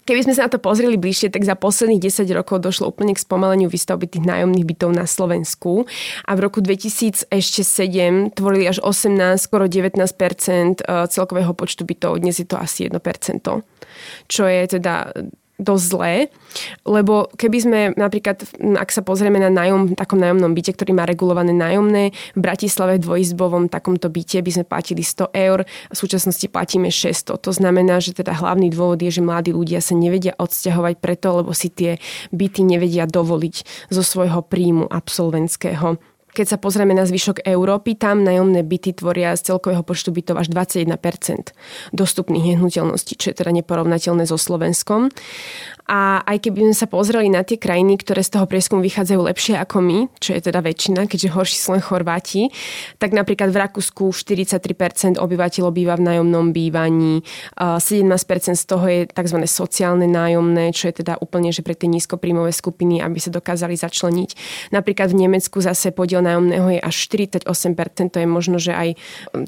Keby 0.03 0.27
sme 0.27 0.35
sa 0.35 0.47
na 0.47 0.53
to 0.53 0.59
pozreli 0.59 0.99
bližšie, 0.99 1.31
tak 1.31 1.47
za 1.47 1.55
posledných 1.55 2.03
10 2.03 2.27
rokov 2.35 2.59
došlo 2.63 2.91
úplne 2.91 3.15
k 3.15 3.23
spomaleniu 3.23 3.71
výstavby 3.71 4.11
tých 4.11 4.27
nájomných 4.27 4.67
bytov 4.67 4.91
na 4.91 5.07
Slovensku 5.07 5.87
a 6.27 6.31
v 6.35 6.41
roku 6.43 6.59
2007 6.59 7.31
tvorili 8.35 8.65
až 8.67 8.83
18, 8.83 9.39
skoro 9.39 9.71
19 9.71 10.03
e, 10.03 10.75
celkového 11.07 11.53
počtu 11.55 11.87
bytov. 11.87 12.19
Dnes 12.19 12.43
je 12.43 12.47
to 12.47 12.59
asi 12.59 12.91
1% 12.91 12.99
čo 14.29 14.45
je 14.49 14.63
teda 14.67 15.13
dosť 15.63 15.85
zlé, 15.87 16.15
lebo 16.85 17.31
keby 17.39 17.59
sme 17.63 17.81
napríklad, 17.95 18.43
ak 18.77 18.91
sa 18.91 19.01
pozrieme 19.01 19.41
na 19.41 19.49
nájom, 19.49 19.97
takom 19.97 20.21
nájomnom 20.21 20.53
byte, 20.53 20.77
ktorý 20.77 20.93
má 20.93 21.09
regulované 21.09 21.55
nájomné, 21.55 22.13
v 22.37 22.41
Bratislave 22.41 23.01
dvojizbovom 23.01 23.71
takomto 23.71 24.11
byte 24.13 24.43
by 24.43 24.51
sme 24.51 24.65
platili 24.67 25.01
100 25.01 25.33
eur, 25.33 25.65
v 25.65 25.97
súčasnosti 25.97 26.47
platíme 26.51 26.91
600. 26.91 27.39
To 27.39 27.53
znamená, 27.55 28.03
že 28.03 28.13
teda 28.13 28.37
hlavný 28.37 28.69
dôvod 28.69 29.01
je, 29.01 29.09
že 29.09 29.25
mladí 29.25 29.55
ľudia 29.55 29.81
sa 29.81 29.97
nevedia 29.97 30.37
odsťahovať 30.37 30.95
preto, 30.99 31.41
lebo 31.41 31.55
si 31.57 31.71
tie 31.73 32.03
byty 32.35 32.67
nevedia 32.67 33.09
dovoliť 33.09 33.89
zo 33.89 34.03
svojho 34.05 34.45
príjmu 34.45 34.91
absolventského. 34.91 36.12
Keď 36.33 36.47
sa 36.49 36.57
pozrieme 36.57 36.97
na 36.97 37.05
zvyšok 37.05 37.45
Európy, 37.45 37.93
tam 37.93 38.25
nájomné 38.25 38.65
byty 38.65 38.97
tvoria 38.97 39.37
z 39.37 39.53
celkového 39.53 39.85
počtu 39.85 40.17
bytov 40.17 40.41
až 40.41 40.49
21% 40.49 41.53
dostupných 41.93 42.57
nehnuteľností, 42.57 43.21
čo 43.21 43.31
je 43.33 43.37
teda 43.37 43.53
neporovnateľné 43.53 44.25
so 44.25 44.41
Slovenskom. 44.41 45.13
A 45.93 46.25
aj 46.25 46.49
keby 46.49 46.73
sme 46.73 46.77
sa 46.79 46.89
pozreli 46.89 47.29
na 47.29 47.45
tie 47.45 47.61
krajiny, 47.61 48.01
ktoré 48.01 48.25
z 48.25 48.39
toho 48.39 48.47
prieskumu 48.49 48.81
vychádzajú 48.81 49.21
lepšie 49.29 49.61
ako 49.61 49.83
my, 49.85 49.99
čo 50.23 50.33
je 50.33 50.41
teda 50.41 50.65
väčšina, 50.65 51.05
keďže 51.05 51.35
horší 51.37 51.59
sú 51.59 51.77
len 51.77 51.83
Chorváti, 51.85 52.49
tak 52.97 53.13
napríklad 53.13 53.53
v 53.53 53.61
Rakúsku 53.67 54.15
43% 54.15 55.21
obyvateľov 55.21 55.75
býva 55.75 56.01
v 56.01 56.07
nájomnom 56.07 56.55
bývaní, 56.55 57.27
17% 57.59 58.57
z 58.57 58.65
toho 58.65 58.87
je 58.89 59.01
tzv. 59.11 59.39
sociálne 59.45 60.07
nájomné, 60.09 60.73
čo 60.73 60.89
je 60.89 61.05
teda 61.05 61.19
úplne, 61.21 61.53
že 61.53 61.61
pre 61.61 61.77
tie 61.77 61.91
nízkopríjmové 61.91 62.55
skupiny, 62.55 63.03
aby 63.03 63.19
sa 63.21 63.35
dokázali 63.35 63.77
začleniť. 63.77 64.31
Napríklad 64.73 65.13
v 65.13 65.29
Nemecku 65.29 65.61
zase 65.61 65.91
podiel 65.93 66.22
nájomného 66.23 66.79
je 66.79 66.81
až 66.81 66.95
48%, 67.11 68.15
to 68.15 68.19
je 68.23 68.29
možno, 68.29 68.57
že 68.63 68.73
aj, 68.73 68.89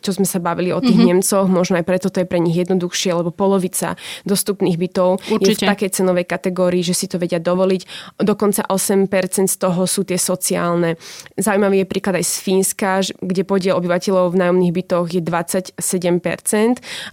čo 0.02 0.11
sme 0.12 0.26
sa 0.26 0.43
bavili 0.43 0.75
o 0.75 0.83
tých 0.83 0.99
mm-hmm. 0.99 1.23
Nemcoch, 1.23 1.47
možno 1.47 1.78
aj 1.78 1.87
preto 1.87 2.11
to 2.11 2.23
je 2.23 2.28
pre 2.28 2.43
nich 2.43 2.59
jednoduchšie, 2.59 3.14
lebo 3.14 3.31
polovica 3.31 3.95
dostupných 4.26 4.76
bytov 4.76 5.23
Určite. 5.31 5.50
je 5.50 5.54
v 5.62 5.71
takej 5.71 5.90
cenovej 6.00 6.26
kategórii, 6.26 6.83
že 6.83 6.97
si 6.97 7.07
to 7.07 7.21
vedia 7.21 7.38
dovoliť. 7.38 7.83
Dokonca 8.23 8.66
8% 8.66 9.07
z 9.47 9.57
toho 9.61 9.85
sú 9.85 10.02
tie 10.02 10.16
sociálne. 10.16 10.97
Zaujímavý 11.37 11.85
je 11.85 11.87
príklad 11.87 12.19
aj 12.19 12.26
z 12.26 12.35
Fínska, 12.40 13.04
kde 13.21 13.43
podiel 13.45 13.76
obyvateľov 13.76 14.33
v 14.33 14.40
nájomných 14.40 14.75
bytoch 14.75 15.07
je 15.12 15.21
27% 15.21 15.76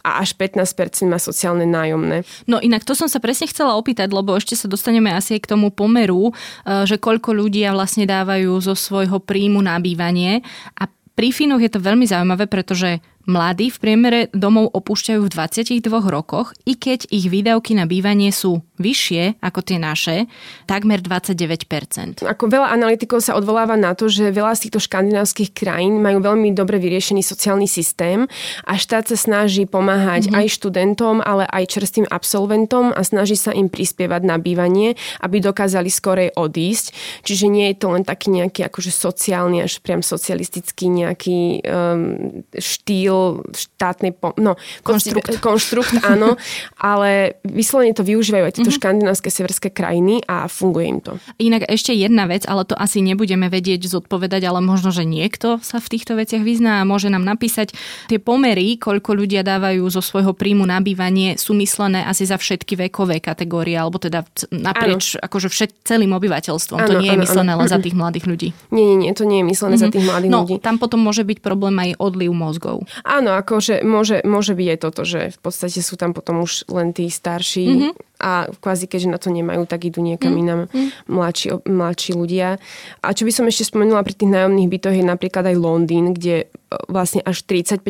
a 0.08 0.10
až 0.24 0.30
15% 0.39 1.12
má 1.12 1.20
sociálne 1.20 1.68
nájomné. 1.68 2.24
No 2.48 2.63
inak 2.63 2.88
to 2.88 2.96
som 2.96 3.12
sa 3.12 3.20
presne 3.20 3.51
chcela 3.51 3.75
opýtať, 3.75 4.08
lebo 4.15 4.32
ešte 4.32 4.56
sa 4.56 4.72
dostaneme 4.72 5.12
asi 5.12 5.36
aj 5.36 5.41
k 5.44 5.51
tomu 5.51 5.68
pomeru, 5.75 6.32
e, 6.32 6.88
že 6.88 6.96
koľko 6.96 7.36
ľudia 7.36 7.75
vlastne 7.75 8.08
dávajú 8.08 8.56
zo 8.63 8.72
svojho 8.72 9.20
príjmu 9.20 9.50
na 9.60 9.75
bývanie. 9.84 10.39
A 10.79 10.88
pri 11.12 11.36
Fínoch 11.36 11.60
je 11.60 11.72
to 11.75 11.84
veľmi 11.84 12.08
zaujímavé, 12.08 12.48
pretože 12.48 13.03
Mladí 13.31 13.71
v 13.71 13.79
priemere 13.79 14.19
domov 14.35 14.75
opúšťajú 14.75 15.23
v 15.23 15.29
22 15.31 15.88
rokoch, 16.11 16.51
i 16.67 16.75
keď 16.75 17.07
ich 17.07 17.31
výdavky 17.31 17.79
na 17.79 17.88
bývanie 17.88 18.27
sú 18.35 18.59
vyššie 18.75 19.39
ako 19.39 19.59
tie 19.63 19.79
naše, 19.79 20.27
takmer 20.67 21.00
29%. 21.00 22.27
Ako 22.27 22.51
veľa 22.51 22.75
analytikov 22.75 23.23
sa 23.23 23.39
odvoláva 23.39 23.79
na 23.79 23.95
to, 23.95 24.11
že 24.11 24.35
veľa 24.35 24.51
z 24.59 24.67
týchto 24.67 24.83
škandinávskych 24.83 25.55
krajín 25.55 26.03
majú 26.03 26.19
veľmi 26.19 26.51
dobre 26.51 26.75
vyriešený 26.83 27.23
sociálny 27.23 27.71
systém 27.71 28.27
a 28.67 28.75
štát 28.75 29.07
sa 29.07 29.15
snaží 29.15 29.63
pomáhať 29.63 30.27
mm-hmm. 30.27 30.39
aj 30.41 30.45
študentom, 30.51 31.23
ale 31.23 31.47
aj 31.47 31.71
čerstvým 31.71 32.11
absolventom 32.11 32.91
a 32.91 33.00
snaží 33.07 33.39
sa 33.39 33.55
im 33.55 33.71
prispievať 33.71 34.27
na 34.27 34.35
bývanie, 34.41 35.00
aby 35.23 35.39
dokázali 35.39 35.88
skorej 35.88 36.35
odísť. 36.35 36.91
Čiže 37.23 37.47
nie 37.47 37.71
je 37.71 37.79
to 37.79 37.95
len 37.95 38.03
taký 38.03 38.27
nejaký 38.33 38.67
akože 38.67 38.91
sociálny, 38.91 39.63
až 39.63 39.79
priam 39.79 40.03
socialistický 40.03 40.91
nejaký 40.91 41.63
um, 41.63 42.43
štýl 42.57 43.21
štýl 43.22 43.78
štátnej 43.82 44.13
pom- 44.13 44.38
no, 44.38 44.58
konštrukt. 44.86 45.34
konštrukt, 45.46 45.94
áno, 46.06 46.38
ale 46.78 47.42
vyslovene 47.42 47.98
to 47.98 48.06
využívajú 48.06 48.44
aj 48.46 48.54
tieto 48.54 48.70
mm-hmm. 48.70 48.78
škandinávske 48.78 49.30
severské 49.34 49.70
krajiny 49.74 50.22
a 50.30 50.46
funguje 50.46 50.86
im 50.86 51.00
to. 51.01 51.18
Inak 51.42 51.66
ešte 51.66 51.98
jedna 51.98 52.30
vec, 52.30 52.46
ale 52.46 52.62
to 52.66 52.78
asi 52.78 53.01
nebudeme 53.01 53.50
vedieť 53.50 53.90
zodpovedať, 53.90 54.46
ale 54.46 54.62
možno, 54.62 54.94
že 54.94 55.01
niekto 55.01 55.58
sa 55.66 55.82
v 55.82 55.88
týchto 55.98 56.13
veciach 56.13 56.46
vyzná 56.46 56.82
a 56.82 56.88
môže 56.88 57.10
nám 57.10 57.25
napísať 57.25 57.74
tie 58.06 58.22
pomery, 58.22 58.78
koľko 58.78 59.18
ľudia 59.18 59.42
dávajú 59.42 59.82
zo 59.90 60.01
svojho 60.06 60.38
príjmu 60.38 60.66
na 60.70 60.78
bývanie, 60.78 61.42
sú 61.42 61.58
myslené 61.58 62.06
asi 62.06 62.30
za 62.30 62.38
všetky 62.38 62.78
vekové 62.90 63.18
kategórie, 63.18 63.74
alebo 63.74 63.98
teda 63.98 64.22
naprieč 64.54 65.18
ano. 65.18 65.25
akože 65.25 65.48
všet, 65.50 65.72
celým 65.82 66.13
obyvateľstvom. 66.13 66.78
Ano, 66.78 66.88
to 66.88 66.94
nie 67.01 67.10
je 67.10 67.18
ano, 67.18 67.24
myslené 67.25 67.51
ano. 67.58 67.60
len 67.66 67.68
za 67.70 67.80
tých 67.82 67.98
mladých 67.98 68.25
ľudí. 68.30 68.50
Nie, 68.70 68.86
nie, 68.94 68.98
nie, 69.10 69.12
to 69.18 69.25
nie 69.25 69.42
je 69.42 69.46
myslené 69.50 69.75
mm-hmm. 69.82 69.90
za 69.90 69.96
tých 69.98 70.06
mladých 70.06 70.32
no, 70.32 70.40
ľudí. 70.46 70.56
Tam 70.62 70.78
potom 70.78 71.01
môže 71.01 71.25
byť 71.25 71.38
problém 71.42 71.75
aj 71.82 71.90
odliv 71.98 72.32
mozgov. 72.32 72.86
Áno, 73.01 73.34
akože 73.34 73.81
môže, 73.81 74.22
môže 74.22 74.53
byť 74.53 74.67
aj 74.77 74.79
toto, 74.79 75.01
že 75.03 75.34
v 75.34 75.39
podstate 75.41 75.81
sú 75.81 75.98
tam 75.98 76.13
potom 76.13 76.46
už 76.46 76.70
len 76.70 76.93
tí 76.93 77.10
starší 77.10 77.65
mm-hmm. 77.65 77.91
a 78.22 78.31
kvázi 78.50 78.86
keďže 78.86 79.10
na 79.10 79.17
to 79.17 79.34
nemajú, 79.34 79.65
tak 79.65 79.89
idú 79.89 80.05
niekam 80.05 80.38
mm-hmm. 80.38 81.10
mladší, 81.10 81.65
mladší 81.65 82.12
ľudia. 82.13 82.62
A 83.01 83.08
čo 83.13 83.25
by 83.25 83.31
som 83.34 83.50
ešte 83.50 83.70
spomenula 83.70 84.05
pri 84.05 84.13
tých 84.13 84.29
nájomných 84.29 84.70
bytoch 84.70 84.96
je 84.96 85.05
napríklad 85.05 85.50
aj 85.50 85.58
Londýn, 85.58 86.13
kde 86.13 86.46
e, 86.46 86.46
vlastne 86.89 87.25
až 87.25 87.41
35% 87.46 87.81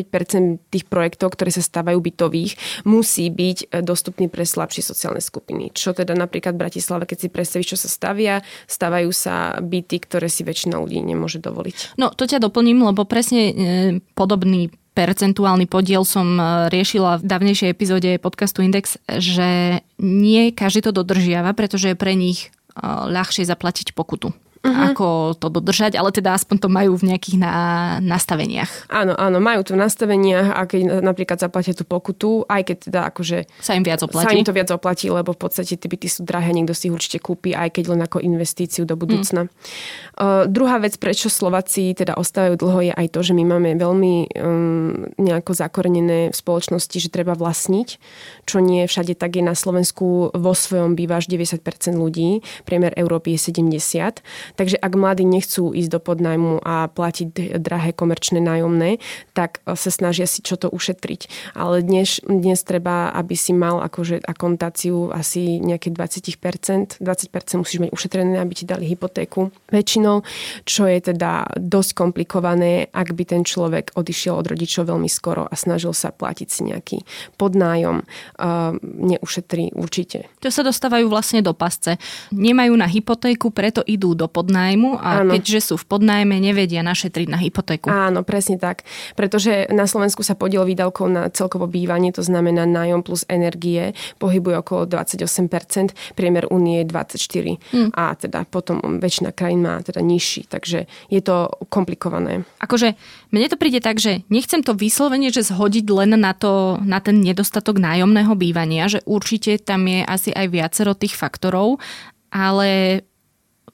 tých 0.72 0.84
projektov, 0.88 1.36
ktoré 1.36 1.52
sa 1.52 1.60
stávajú 1.60 2.00
bytových, 2.00 2.56
musí 2.88 3.28
byť 3.28 3.58
e, 3.68 3.84
dostupný 3.84 4.32
pre 4.32 4.48
slabšie 4.48 4.80
sociálne 4.80 5.20
skupiny. 5.20 5.76
Čo 5.76 5.92
teda 5.92 6.16
napríklad 6.16 6.56
v 6.56 6.62
Bratislave, 6.68 7.04
keď 7.04 7.18
si 7.20 7.28
predstavíš, 7.28 7.76
čo 7.76 7.78
sa 7.78 7.88
stavia, 7.92 8.40
stávajú 8.64 9.12
sa 9.12 9.60
byty, 9.60 9.96
ktoré 10.08 10.32
si 10.32 10.40
väčšina 10.42 10.80
ľudí 10.80 11.04
nemôže 11.04 11.36
dovoliť. 11.38 12.00
No 12.00 12.08
to 12.12 12.24
ťa 12.24 12.40
doplním, 12.40 12.80
lebo 12.80 13.04
presne 13.04 13.42
e, 13.52 13.54
podobný 14.16 14.72
percentuálny 14.92 15.64
podiel 15.68 16.04
som 16.04 16.36
e, 16.36 16.68
riešila 16.68 17.20
v 17.20 17.26
dávnejšej 17.26 17.72
epizóde 17.72 18.10
podcastu 18.20 18.60
Index, 18.64 19.00
že 19.08 19.80
nie 20.00 20.52
každý 20.52 20.88
to 20.88 20.92
dodržiava, 20.92 21.56
pretože 21.56 21.92
je 21.92 21.96
pre 21.96 22.12
nich 22.12 22.48
e, 22.48 22.78
ľahšie 22.84 23.48
zaplatiť 23.48 23.96
pokutu 23.96 24.36
uh-huh. 24.62 24.94
ako 24.94 25.06
to 25.38 25.46
dodržať, 25.50 25.98
ale 25.98 26.14
teda 26.14 26.38
aspoň 26.38 26.56
to 26.62 26.68
majú 26.70 26.94
v 26.94 27.14
nejakých 27.14 27.36
na, 27.42 27.54
nastaveniach. 27.98 28.86
Áno, 28.88 29.18
áno, 29.18 29.42
majú 29.42 29.66
to 29.66 29.74
v 29.74 29.82
nastaveniach 29.82 30.54
a 30.54 30.60
keď 30.66 31.02
napríklad 31.02 31.38
zaplatia 31.42 31.74
tú 31.74 31.82
pokutu, 31.82 32.46
aj 32.46 32.62
keď 32.70 32.76
teda 32.88 33.00
akože... 33.10 33.38
Sa 33.58 33.74
im 33.74 33.82
viac 33.82 34.00
oplatí. 34.06 34.26
Sa 34.30 34.38
im 34.38 34.46
to 34.46 34.54
viac 34.54 34.70
oplatí, 34.70 35.10
lebo 35.10 35.34
v 35.34 35.40
podstate 35.42 35.74
tie 35.74 35.88
byty 35.90 36.06
sú 36.06 36.22
drahé, 36.22 36.54
niekto 36.54 36.72
si 36.72 36.86
ich 36.88 36.94
určite 36.94 37.18
kúpi, 37.18 37.58
aj 37.58 37.74
keď 37.74 37.84
len 37.92 38.00
ako 38.06 38.22
investíciu 38.22 38.86
do 38.86 38.94
budúcna. 38.94 39.46
Mm. 39.46 39.50
Uh, 40.14 40.44
druhá 40.46 40.78
vec, 40.78 40.94
prečo 40.96 41.26
Slováci 41.26 41.90
teda 41.98 42.14
ostávajú 42.14 42.54
dlho, 42.54 42.80
je 42.86 42.92
aj 42.94 43.06
to, 43.10 43.20
že 43.26 43.32
my 43.34 43.44
máme 43.46 43.74
veľmi 43.74 44.14
um, 44.38 45.10
nejako 45.18 45.58
zakorenené 45.58 46.30
v 46.30 46.36
spoločnosti, 46.36 46.96
že 47.02 47.10
treba 47.10 47.34
vlastniť, 47.34 47.88
čo 48.46 48.62
nie 48.62 48.86
všade 48.86 49.18
tak 49.18 49.38
je 49.38 49.44
na 49.44 49.54
Slovensku 49.54 50.30
vo 50.34 50.52
svojom 50.52 50.94
býva 50.94 51.18
až 51.18 51.30
90% 51.30 51.62
ľudí, 51.94 52.42
priemer 52.66 52.94
Európy 52.94 53.34
je 53.34 53.50
70. 53.50 54.22
Takže 54.56 54.76
ak 54.76 54.92
mladí 54.94 55.24
nechcú 55.24 55.72
ísť 55.72 55.90
do 55.92 56.00
podnajmu 56.02 56.60
a 56.62 56.88
platiť 56.90 57.58
drahé 57.60 57.90
komerčné 57.96 58.42
nájomné, 58.42 58.98
tak 59.32 59.64
sa 59.64 59.90
snažia 59.90 60.28
si 60.28 60.44
čo 60.44 60.58
to 60.58 60.68
ušetriť. 60.68 61.54
Ale 61.56 61.80
dnes, 61.80 62.20
dnes 62.24 62.60
treba, 62.64 63.12
aby 63.14 63.34
si 63.38 63.54
mal 63.54 63.80
akože 63.80 64.22
akontáciu 64.24 65.12
asi 65.12 65.62
nejaké 65.62 65.90
20%. 65.94 67.00
20% 67.00 67.62
musíš 67.62 67.78
mať 67.82 67.90
ušetrené, 67.94 68.38
aby 68.40 68.52
ti 68.52 68.64
dali 68.68 68.88
hypotéku 68.88 69.54
väčšinou, 69.70 70.26
čo 70.68 70.84
je 70.88 70.98
teda 71.00 71.46
dosť 71.56 71.90
komplikované, 71.96 72.90
ak 72.92 73.14
by 73.14 73.24
ten 73.24 73.42
človek 73.46 73.94
odišiel 73.96 74.34
od 74.36 74.46
rodičov 74.50 74.90
veľmi 74.90 75.08
skoro 75.08 75.46
a 75.46 75.54
snažil 75.54 75.94
sa 75.94 76.10
platiť 76.10 76.48
si 76.48 76.60
nejaký 76.68 76.98
podnájom. 77.38 78.04
Uh, 78.36 78.76
neušetrí 78.82 79.74
určite. 79.76 80.26
To 80.42 80.50
sa 80.50 80.66
dostávajú 80.66 81.06
vlastne 81.06 81.40
do 81.40 81.54
pasce. 81.54 81.96
Nemajú 82.34 82.74
na 82.74 82.88
hypotéku, 82.88 83.54
preto 83.54 83.80
idú 83.86 84.12
do 84.18 84.26
pod 84.26 84.41
podnájmu 84.42 84.98
a 84.98 85.22
Áno. 85.22 85.38
keďže 85.38 85.70
sú 85.70 85.74
v 85.78 85.86
podnájme, 85.86 86.42
nevedia 86.42 86.82
našetriť 86.82 87.26
na 87.30 87.38
hypotéku. 87.38 87.86
Áno, 87.86 88.26
presne 88.26 88.58
tak. 88.58 88.82
Pretože 89.14 89.70
na 89.70 89.86
Slovensku 89.86 90.26
sa 90.26 90.34
podiel 90.34 90.66
výdavkov 90.66 91.06
na 91.06 91.30
celkovo 91.30 91.70
bývanie, 91.70 92.10
to 92.10 92.26
znamená 92.26 92.66
nájom 92.66 93.06
plus 93.06 93.22
energie, 93.30 93.94
pohybuje 94.18 94.58
okolo 94.58 94.90
28%, 94.90 96.18
priemer 96.18 96.50
únie 96.50 96.82
je 96.82 96.86
24%. 96.90 97.62
Hmm. 97.70 97.94
A 97.94 98.18
teda 98.18 98.42
potom 98.50 98.82
väčšina 98.98 99.30
krajín 99.30 99.62
má 99.62 99.78
teda 99.78 100.02
nižší, 100.02 100.50
takže 100.50 100.90
je 101.06 101.20
to 101.22 101.46
komplikované. 101.70 102.42
Akože 102.58 102.98
mne 103.30 103.46
to 103.46 103.56
príde 103.56 103.78
tak, 103.78 104.02
že 104.02 104.26
nechcem 104.26 104.66
to 104.66 104.74
vyslovene, 104.74 105.30
že 105.30 105.46
zhodiť 105.46 105.86
len 105.94 106.18
na, 106.18 106.34
to, 106.34 106.82
na 106.82 106.98
ten 106.98 107.22
nedostatok 107.22 107.78
nájomného 107.78 108.34
bývania, 108.34 108.90
že 108.90 109.04
určite 109.06 109.62
tam 109.62 109.86
je 109.86 110.02
asi 110.02 110.34
aj 110.34 110.46
viacero 110.50 110.92
tých 110.98 111.14
faktorov, 111.14 111.78
ale 112.32 113.02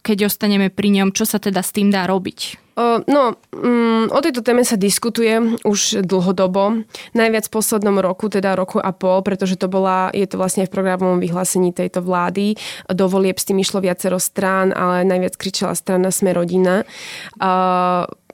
keď 0.02 0.30
ostaneme 0.30 0.68
pri 0.72 0.88
ňom, 1.00 1.08
čo 1.12 1.28
sa 1.28 1.42
teda 1.42 1.60
s 1.60 1.74
tým 1.74 1.92
dá 1.92 2.08
robiť? 2.08 2.68
No, 3.10 3.34
mm, 3.50 4.14
o 4.14 4.18
tejto 4.22 4.38
téme 4.46 4.62
sa 4.62 4.78
diskutuje 4.78 5.58
už 5.66 6.06
dlhodobo. 6.06 6.86
Najviac 7.10 7.50
v 7.50 7.54
poslednom 7.58 7.98
roku, 7.98 8.30
teda 8.30 8.54
roku 8.54 8.78
a 8.78 8.94
pol, 8.94 9.26
pretože 9.26 9.58
to 9.58 9.66
bola, 9.66 10.14
je 10.14 10.22
to 10.30 10.38
vlastne 10.38 10.62
v 10.62 10.70
programovom 10.70 11.18
vyhlásení 11.18 11.74
tejto 11.74 12.06
vlády. 12.06 12.54
Do 12.86 13.10
volieb 13.10 13.34
s 13.34 13.50
tým 13.50 13.58
išlo 13.58 13.82
viacero 13.82 14.22
strán, 14.22 14.70
ale 14.70 15.02
najviac 15.02 15.34
kričala 15.34 15.74
strana 15.74 16.14
Sme 16.14 16.30
rodina 16.30 16.86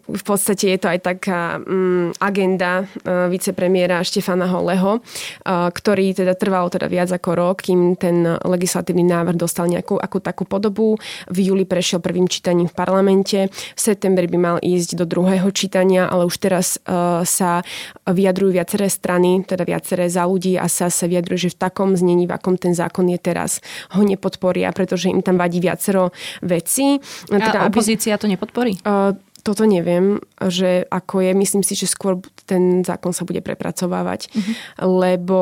v 0.04 0.23
podstate 0.23 0.76
je 0.76 0.78
to 0.78 0.88
aj 0.92 1.00
taká 1.00 1.58
um, 1.64 2.12
agenda 2.20 2.84
uh, 2.84 3.26
vicepremiéra 3.32 4.04
Štefana 4.04 4.44
Holeho, 4.49 5.00
uh, 5.00 5.68
ktorý 5.73 6.12
teda 6.12 6.37
trval 6.37 6.68
teda 6.68 6.88
viac 6.92 7.08
ako 7.08 7.30
rok, 7.32 7.56
kým 7.64 7.96
ten 7.96 8.25
legislatívny 8.25 9.04
návrh 9.08 9.37
dostal 9.37 9.64
nejakú 9.68 9.96
akú 9.96 10.20
takú 10.20 10.44
podobu. 10.44 11.00
V 11.32 11.38
júli 11.52 11.64
prešiel 11.64 12.04
prvým 12.04 12.28
čítaním 12.28 12.68
v 12.68 12.76
parlamente. 12.76 13.49
V 13.49 13.80
septembri 13.80 14.28
by 14.28 14.38
mal 14.38 14.56
ísť 14.61 15.00
do 15.00 15.08
druhého 15.08 15.49
čítania, 15.50 16.04
ale 16.04 16.28
už 16.28 16.37
teraz 16.37 16.76
uh, 16.84 17.25
sa 17.25 17.64
vyjadrujú 18.04 18.61
viaceré 18.61 18.92
strany, 18.92 19.40
teda 19.44 19.64
viaceré 19.64 20.12
za 20.12 20.28
ľudí 20.28 20.61
a 20.61 20.68
sa 20.68 20.92
sa 20.92 21.08
vyjadrujú, 21.08 21.49
že 21.49 21.54
v 21.56 21.61
takom 21.64 21.96
znení, 21.96 22.28
v 22.28 22.37
akom 22.37 22.61
ten 22.61 22.76
zákon 22.76 23.08
je 23.08 23.18
teraz, 23.18 23.64
ho 23.96 24.02
nepodporia, 24.04 24.68
pretože 24.76 25.08
im 25.08 25.25
tam 25.25 25.40
vadí 25.40 25.58
viacero 25.64 26.12
vecí. 26.44 27.00
Teda, 27.26 27.64
a 27.64 27.73
opozícia 27.73 28.14
aby, 28.14 28.20
to 28.20 28.26
nepodporí? 28.28 28.73
Uh, 28.84 29.16
toto 29.44 29.68
neviem, 29.68 30.16
že 30.48 30.88
ako 30.88 31.20
je. 31.20 31.32
Myslím 31.36 31.60
si, 31.60 31.76
že 31.76 31.84
skôr 31.84 32.18
ten 32.48 32.80
zákon 32.80 33.12
sa 33.12 33.28
bude 33.28 33.44
prepracovávať, 33.44 34.32
mm-hmm. 34.32 34.54
lebo 34.88 35.40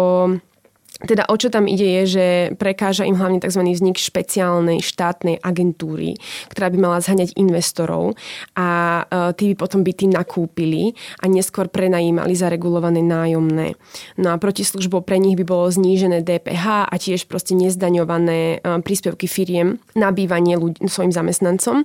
teda 1.02 1.26
o 1.26 1.34
čo 1.34 1.50
tam 1.50 1.66
ide 1.66 1.84
je, 2.00 2.02
že 2.06 2.26
prekáža 2.56 3.02
im 3.02 3.18
hlavne 3.18 3.42
tzv. 3.42 3.62
vznik 3.62 3.98
špeciálnej 3.98 4.78
štátnej 4.82 5.42
agentúry, 5.42 6.14
ktorá 6.50 6.70
by 6.70 6.78
mala 6.78 6.98
zhaňať 7.02 7.34
investorov 7.34 8.14
a 8.54 9.02
e, 9.02 9.34
tí 9.34 9.44
by 9.52 9.54
potom 9.66 9.82
byty 9.82 10.06
nakúpili 10.10 10.94
a 11.18 11.26
neskôr 11.26 11.66
prenajímali 11.66 12.34
za 12.38 12.46
regulované 12.46 13.02
nájomné. 13.02 13.74
No 14.18 14.30
a 14.30 14.36
protislužbou 14.38 15.02
pre 15.02 15.18
nich 15.18 15.34
by 15.34 15.44
bolo 15.46 15.66
znížené 15.70 16.22
DPH 16.22 16.86
a 16.86 16.94
tiež 16.94 17.26
proste 17.26 17.58
nezdaňované 17.58 18.62
e, 18.62 18.78
príspevky 18.80 19.26
firiem 19.26 19.82
na 19.98 20.14
bývanie 20.14 20.54
ľudí, 20.54 20.86
svojim 20.86 21.10
zamestnancom 21.10 21.82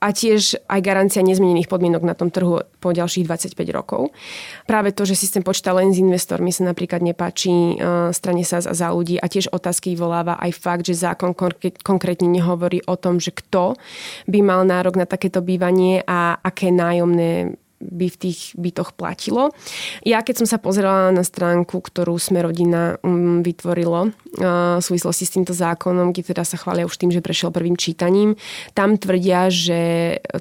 a 0.00 0.08
tiež 0.10 0.58
aj 0.66 0.80
garancia 0.82 1.22
nezmenených 1.22 1.68
podmienok 1.70 2.02
na 2.02 2.14
tom 2.16 2.32
trhu 2.32 2.64
po 2.80 2.88
ďalších 2.90 3.28
25 3.28 3.76
rokov. 3.76 4.10
Práve 4.64 4.96
to, 4.96 5.04
že 5.04 5.14
systém 5.14 5.44
počíta 5.44 5.76
len 5.76 5.92
s 5.92 6.00
investormi 6.00 6.50
sa 6.50 6.64
napríklad 6.66 7.04
nepáči 7.04 7.76
e, 7.76 8.10
strane 8.10 8.39
strane 8.44 8.64
sa 8.64 8.72
za 8.72 8.88
ľudí 8.92 9.20
a 9.20 9.28
tiež 9.28 9.52
otázky 9.52 9.96
voláva 9.96 10.40
aj 10.40 10.52
fakt, 10.56 10.84
že 10.88 10.96
zákon 10.96 11.36
konkrétne 11.84 12.28
nehovorí 12.28 12.80
o 12.88 12.96
tom, 12.96 13.20
že 13.20 13.32
kto 13.34 13.76
by 14.28 14.40
mal 14.40 14.64
nárok 14.64 14.96
na 14.96 15.06
takéto 15.06 15.44
bývanie 15.44 16.00
a 16.06 16.40
aké 16.40 16.72
nájomné 16.72 17.56
by 17.80 18.06
v 18.12 18.16
tých 18.28 18.52
bytoch 18.60 18.92
platilo. 18.92 19.56
Ja 20.04 20.20
keď 20.20 20.44
som 20.44 20.48
sa 20.48 20.60
pozerala 20.60 21.08
na 21.08 21.24
stránku, 21.24 21.80
ktorú 21.80 22.20
sme 22.20 22.44
rodina 22.44 23.00
um, 23.00 23.40
vytvorilo 23.40 24.12
v 24.30 24.84
súvislosti 24.84 25.24
s 25.26 25.34
týmto 25.34 25.50
zákonom, 25.56 26.14
kde 26.14 26.30
teda 26.30 26.46
sa 26.46 26.54
chvália 26.54 26.86
už 26.86 26.94
tým, 27.00 27.10
že 27.10 27.24
prešiel 27.24 27.50
prvým 27.50 27.74
čítaním, 27.74 28.38
tam 28.78 28.94
tvrdia, 28.94 29.50
že 29.50 29.80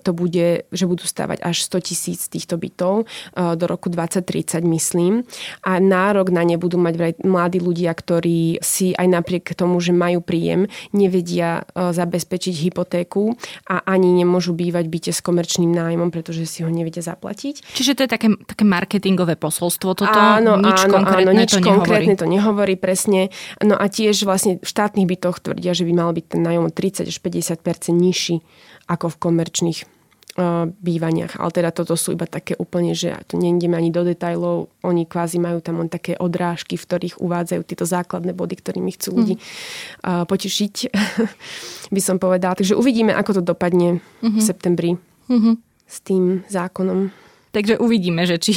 to 0.05 0.13
bude, 0.13 0.69
že 0.69 0.85
budú 0.85 1.09
stávať 1.09 1.41
až 1.41 1.65
100 1.65 1.89
tisíc 1.89 2.19
týchto 2.29 2.61
bytov 2.61 3.09
do 3.33 3.65
roku 3.65 3.89
2030, 3.89 4.61
myslím. 4.69 5.25
A 5.65 5.81
nárok 5.81 6.29
na 6.29 6.45
ne 6.45 6.61
budú 6.61 6.77
mať 6.77 7.17
mladí 7.25 7.57
ľudia, 7.57 7.89
ktorí 7.89 8.61
si 8.61 8.93
aj 8.93 9.07
napriek 9.09 9.57
tomu, 9.57 9.81
že 9.81 9.89
majú 9.89 10.21
príjem, 10.21 10.69
nevedia 10.93 11.65
zabezpečiť 11.73 12.69
hypotéku 12.69 13.33
a 13.65 13.81
ani 13.89 14.21
nemôžu 14.21 14.53
bývať 14.53 14.85
byte 14.85 15.11
s 15.17 15.25
komerčným 15.25 15.73
nájmom, 15.73 16.13
pretože 16.13 16.45
si 16.45 16.61
ho 16.61 16.69
nevedia 16.69 17.01
zaplatiť 17.01 17.28
zaplatiť. 17.29 17.55
Čiže 17.77 17.91
to 17.93 18.01
je 18.05 18.09
také, 18.09 18.27
také 18.49 18.65
marketingové 18.65 19.37
posolstvo 19.37 19.93
toto? 19.93 20.17
Áno, 20.17 20.57
nič 20.57 20.89
áno, 20.89 20.97
konkrétne 20.97 21.29
áno, 21.29 21.37
nič 21.37 21.51
to 21.53 21.61
konkrétne 21.61 22.17
nehovorí. 22.17 22.21
to 22.21 22.25
nehovorí, 22.25 22.73
presne. 22.75 23.21
No 23.61 23.77
a 23.77 23.85
tiež 23.85 24.25
vlastne 24.25 24.57
v 24.57 24.65
štátnych 24.65 25.05
bytoch 25.05 25.37
tvrdia, 25.37 25.77
že 25.77 25.85
by 25.85 25.93
mal 25.93 26.09
byť 26.09 26.25
ten 26.25 26.41
nájom 26.41 26.73
30 26.73 27.05
až 27.05 27.17
50% 27.21 27.93
nižší 27.93 28.41
ako 28.89 29.13
v 29.13 29.17
komerčných 29.21 29.79
uh, 29.85 30.65
bývaniach. 30.81 31.37
Ale 31.37 31.53
teda 31.53 31.69
toto 31.69 31.93
sú 31.93 32.17
iba 32.17 32.25
také 32.25 32.57
úplne, 32.57 32.97
že 32.97 33.13
to 33.29 33.37
nejdeme 33.37 33.77
ani 33.77 33.93
do 33.93 34.01
detajlov. 34.01 34.73
Oni 34.81 35.05
kvázi 35.05 35.37
majú 35.37 35.61
tam 35.61 35.77
len 35.77 35.93
také 35.93 36.17
odrážky, 36.17 36.73
v 36.73 36.85
ktorých 36.89 37.21
uvádzajú 37.21 37.61
tieto 37.69 37.85
základné 37.85 38.33
body, 38.33 38.57
ktorými 38.57 38.89
chcú 38.97 39.21
ľudí 39.21 39.35
uh, 39.37 40.25
potešiť, 40.25 40.89
by 41.95 42.01
som 42.01 42.17
povedala. 42.17 42.57
Takže 42.57 42.73
uvidíme, 42.73 43.13
ako 43.13 43.37
to 43.37 43.41
dopadne 43.45 44.01
mm-hmm. 44.01 44.41
v 44.41 44.41
septembri. 44.41 44.91
Mm-hmm 45.29 45.68
s 45.89 45.97
tým 46.05 46.45
zákonom. 46.45 47.09
Takže 47.49 47.81
uvidíme, 47.81 48.29
že 48.29 48.37
či 48.37 48.53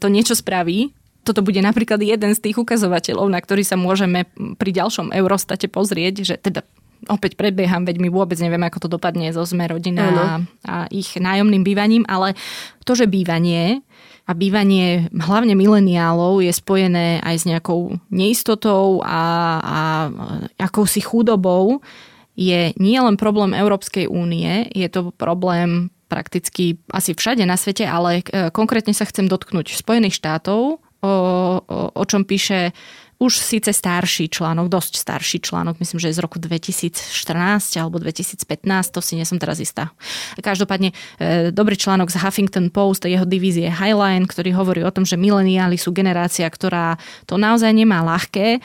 to 0.00 0.08
niečo 0.08 0.32
spraví. 0.32 0.96
Toto 1.22 1.44
bude 1.44 1.60
napríklad 1.60 2.00
jeden 2.00 2.32
z 2.32 2.40
tých 2.40 2.56
ukazovateľov, 2.58 3.28
na 3.28 3.38
ktorý 3.38 3.62
sa 3.62 3.76
môžeme 3.76 4.26
pri 4.56 4.70
ďalšom 4.72 5.12
Eurostate 5.12 5.68
pozrieť, 5.70 6.24
že 6.24 6.34
teda 6.40 6.64
opäť 7.10 7.34
predbieham, 7.34 7.82
veď 7.82 7.98
my 7.98 8.08
vôbec 8.10 8.38
nevieme, 8.38 8.66
ako 8.66 8.86
to 8.86 8.92
dopadne 8.98 9.30
so 9.34 9.42
sme 9.42 9.66
rodina 9.66 10.02
a, 10.06 10.26
a 10.66 10.76
ich 10.90 11.18
nájomným 11.18 11.66
bývaním, 11.66 12.04
ale 12.06 12.38
to, 12.86 12.94
že 12.94 13.10
bývanie 13.10 13.82
a 14.22 14.32
bývanie 14.38 15.10
hlavne 15.10 15.58
mileniálov 15.58 16.46
je 16.46 16.52
spojené 16.54 17.18
aj 17.26 17.36
s 17.42 17.44
nejakou 17.46 17.98
neistotou 18.06 19.02
a, 19.02 19.22
a 19.58 19.80
akousi 20.62 21.02
chudobou, 21.02 21.82
je 22.38 22.70
nie 22.78 22.98
len 22.98 23.18
problém 23.18 23.52
Európskej 23.52 24.06
únie, 24.06 24.70
je 24.72 24.86
to 24.88 25.10
problém 25.12 25.90
prakticky 26.12 26.76
asi 26.92 27.16
všade 27.16 27.48
na 27.48 27.56
svete, 27.56 27.88
ale 27.88 28.20
e, 28.20 28.52
konkrétne 28.52 28.92
sa 28.92 29.08
chcem 29.08 29.24
dotknúť 29.24 29.72
Spojených 29.72 30.20
štátov, 30.20 30.76
o, 30.76 31.08
o, 31.08 31.12
o 31.96 32.04
čom 32.04 32.28
píše 32.28 32.76
už 33.22 33.38
síce 33.38 33.70
starší 33.70 34.26
článok, 34.26 34.66
dosť 34.66 34.98
starší 34.98 35.38
článok, 35.46 35.78
myslím, 35.78 36.02
že 36.02 36.10
je 36.10 36.18
z 36.18 36.22
roku 36.26 36.42
2014 36.42 36.98
alebo 37.78 38.02
2015, 38.02 38.42
to 38.90 38.98
si 38.98 39.14
nie 39.14 39.22
som 39.22 39.38
teraz 39.38 39.62
istá. 39.62 39.94
Každopádne 40.42 40.90
e, 40.90 40.94
dobrý 41.54 41.78
článok 41.78 42.10
z 42.10 42.18
Huffington 42.18 42.74
Post, 42.74 43.06
jeho 43.06 43.22
divízie 43.22 43.70
Highline, 43.70 44.26
ktorý 44.26 44.50
hovorí 44.58 44.82
o 44.82 44.90
tom, 44.90 45.06
že 45.06 45.14
mileniáli 45.14 45.78
sú 45.78 45.94
generácia, 45.94 46.50
ktorá 46.50 46.98
to 47.30 47.38
naozaj 47.38 47.70
nemá 47.70 48.02
ľahké, 48.02 48.58
e, 48.58 48.60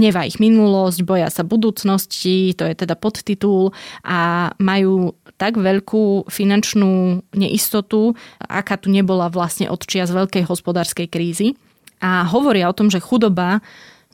hnevá 0.00 0.24
ich 0.24 0.40
minulosť, 0.40 1.04
boja 1.04 1.28
sa 1.28 1.44
budúcnosti, 1.44 2.56
to 2.56 2.64
je 2.64 2.72
teda 2.72 2.96
podtitul 2.96 3.76
a 4.00 4.48
majú 4.56 5.12
tak 5.36 5.58
veľkú 5.58 6.30
finančnú 6.30 7.24
neistotu, 7.34 8.14
aká 8.38 8.78
tu 8.78 8.88
nebola 8.90 9.26
vlastne 9.28 9.66
od 9.66 9.82
čias 9.82 10.14
veľkej 10.14 10.46
hospodárskej 10.46 11.10
krízy 11.10 11.58
a 11.98 12.26
hovoria 12.28 12.70
o 12.70 12.76
tom, 12.76 12.92
že 12.92 13.02
chudoba 13.02 13.64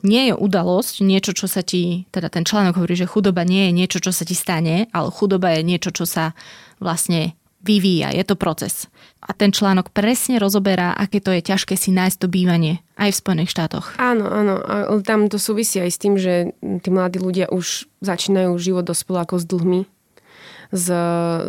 nie 0.01 0.29
je 0.29 0.33
udalosť, 0.33 1.05
niečo, 1.05 1.31
čo 1.37 1.45
sa 1.45 1.61
ti, 1.61 2.09
teda 2.09 2.33
ten 2.33 2.41
článok 2.41 2.81
hovorí, 2.81 2.97
že 2.97 3.05
chudoba 3.05 3.45
nie 3.45 3.69
je 3.69 3.71
niečo, 3.77 3.97
čo 4.01 4.09
sa 4.09 4.25
ti 4.25 4.33
stane, 4.33 4.89
ale 4.89 5.13
chudoba 5.13 5.53
je 5.53 5.61
niečo, 5.61 5.93
čo 5.93 6.09
sa 6.09 6.33
vlastne 6.81 7.37
vyvíja, 7.61 8.09
je 8.09 8.25
to 8.25 8.33
proces. 8.33 8.89
A 9.21 9.37
ten 9.37 9.53
článok 9.53 9.93
presne 9.93 10.41
rozoberá, 10.41 10.97
aké 10.97 11.21
to 11.21 11.29
je 11.29 11.45
ťažké 11.45 11.77
si 11.77 11.93
nájsť 11.93 12.17
to 12.25 12.27
bývanie 12.27 12.81
aj 12.97 13.13
v 13.13 13.19
Spojených 13.21 13.53
štátoch. 13.53 13.93
Áno, 14.01 14.25
áno. 14.25 14.57
A 14.65 14.97
tam 15.05 15.29
to 15.29 15.37
súvisí 15.37 15.77
aj 15.77 15.91
s 15.93 16.01
tým, 16.01 16.17
že 16.17 16.57
tí 16.81 16.89
mladí 16.89 17.21
ľudia 17.21 17.53
už 17.53 17.85
začínajú 18.01 18.57
život 18.57 18.89
dospelo 18.89 19.21
ako 19.21 19.37
s 19.37 19.45
dlhmi 19.45 19.85
z, 20.71 20.87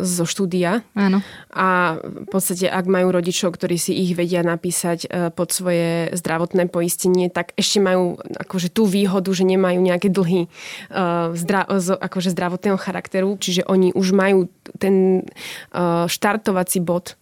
zo 0.03 0.25
štúdia. 0.27 0.83
Áno. 0.93 1.23
A 1.55 1.97
v 2.03 2.27
podstate, 2.27 2.67
ak 2.67 2.85
majú 2.91 3.15
rodičov, 3.15 3.55
ktorí 3.55 3.79
si 3.79 3.95
ich 3.95 4.19
vedia 4.19 4.43
napísať 4.43 5.07
e, 5.07 5.31
pod 5.31 5.55
svoje 5.55 6.11
zdravotné 6.11 6.67
poistenie, 6.67 7.31
tak 7.31 7.55
ešte 7.55 7.79
majú 7.79 8.19
akože 8.19 8.69
tú 8.69 8.83
výhodu, 8.83 9.31
že 9.31 9.47
nemajú 9.47 9.79
nejaké 9.79 10.11
dlhy 10.11 10.45
uh, 10.91 11.31
zdra, 11.33 11.65
akože 11.99 12.35
zdravotného 12.35 12.75
charakteru, 12.75 13.39
čiže 13.39 13.63
oni 13.65 13.95
už 13.95 14.11
majú 14.11 14.51
ten 14.77 15.25
uh, 15.71 16.05
štartovací 16.05 16.83
bod 16.83 17.15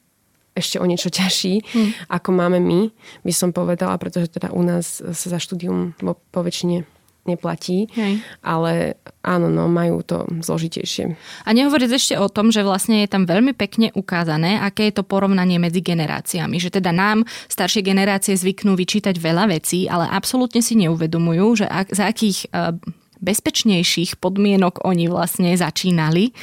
ešte 0.52 0.84
o 0.84 0.86
niečo 0.86 1.08
ťažší, 1.08 1.64
hmm. 1.64 2.12
ako 2.12 2.30
máme 2.36 2.60
my, 2.60 2.92
by 3.24 3.34
som 3.34 3.56
povedala, 3.56 3.96
pretože 3.96 4.36
teda 4.36 4.52
u 4.52 4.60
nás 4.60 5.00
sa 5.00 5.28
za 5.32 5.40
štúdium 5.40 5.96
po 6.04 6.40
väčšine 6.44 6.84
neplatí, 7.26 7.86
Hej. 7.94 8.22
ale 8.42 8.98
áno, 9.22 9.54
no, 9.54 9.70
majú 9.70 10.02
to 10.02 10.26
zložitejšie. 10.42 11.14
A 11.46 11.50
nehovoriť 11.54 11.90
ešte 11.94 12.16
o 12.18 12.26
tom, 12.26 12.50
že 12.50 12.66
vlastne 12.66 13.06
je 13.06 13.10
tam 13.10 13.30
veľmi 13.30 13.54
pekne 13.54 13.94
ukázané, 13.94 14.58
aké 14.58 14.90
je 14.90 15.02
to 15.02 15.06
porovnanie 15.06 15.62
medzi 15.62 15.86
generáciami. 15.86 16.58
Že 16.58 16.82
teda 16.82 16.90
nám 16.90 17.30
staršie 17.46 17.86
generácie 17.86 18.34
zvyknú 18.34 18.74
vyčítať 18.74 19.14
veľa 19.22 19.54
vecí, 19.54 19.86
ale 19.86 20.10
absolútne 20.10 20.66
si 20.66 20.74
neuvedomujú, 20.82 21.62
že 21.62 21.66
ak, 21.70 21.94
za 21.94 22.10
akých 22.10 22.50
uh, 22.50 22.74
bezpečnejších 23.22 24.18
podmienok 24.18 24.82
oni 24.82 25.06
vlastne 25.06 25.54
začínali. 25.54 26.30
E, 26.30 26.34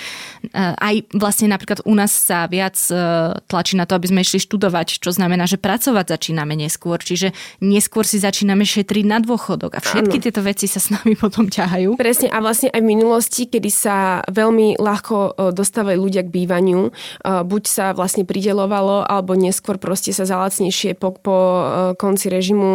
aj 0.54 1.10
vlastne 1.12 1.50
napríklad 1.50 1.82
u 1.82 1.92
nás 1.98 2.14
sa 2.14 2.46
viac 2.46 2.78
e, 2.88 2.94
tlačí 3.50 3.74
na 3.74 3.84
to, 3.84 3.98
aby 3.98 4.06
sme 4.08 4.22
išli 4.22 4.38
študovať, 4.38 5.02
čo 5.02 5.10
znamená, 5.10 5.44
že 5.50 5.58
pracovať 5.58 6.14
začíname 6.14 6.54
neskôr, 6.54 7.02
čiže 7.02 7.34
neskôr 7.58 8.06
si 8.06 8.22
začíname 8.22 8.62
šetriť 8.62 9.04
na 9.04 9.18
dôchodok 9.18 9.74
a 9.74 9.82
všetky 9.82 10.16
ano. 10.22 10.24
tieto 10.24 10.40
veci 10.40 10.70
sa 10.70 10.78
s 10.78 10.94
nami 10.94 11.18
potom 11.22 11.50
ťahajú. 11.50 11.98
Presne 11.98 12.30
a 12.30 12.38
vlastne 12.38 12.70
aj 12.70 12.80
v 12.80 12.88
minulosti, 12.88 13.50
kedy 13.50 13.70
sa 13.74 14.22
veľmi 14.30 14.78
ľahko 14.78 15.16
e, 15.18 15.30
dostávali 15.50 15.98
ľudia 15.98 16.22
k 16.22 16.30
bývaniu, 16.30 16.94
buď 17.24 17.62
sa 17.66 17.86
vlastne 17.90 18.22
pridelovalo, 18.22 19.02
alebo 19.02 19.34
neskôr 19.34 19.80
proste 19.80 20.14
sa 20.14 20.22
zalacnejšie 20.28 20.94
po, 20.94 21.16
po 21.18 21.36
konci 21.98 22.30
režimu 22.30 22.70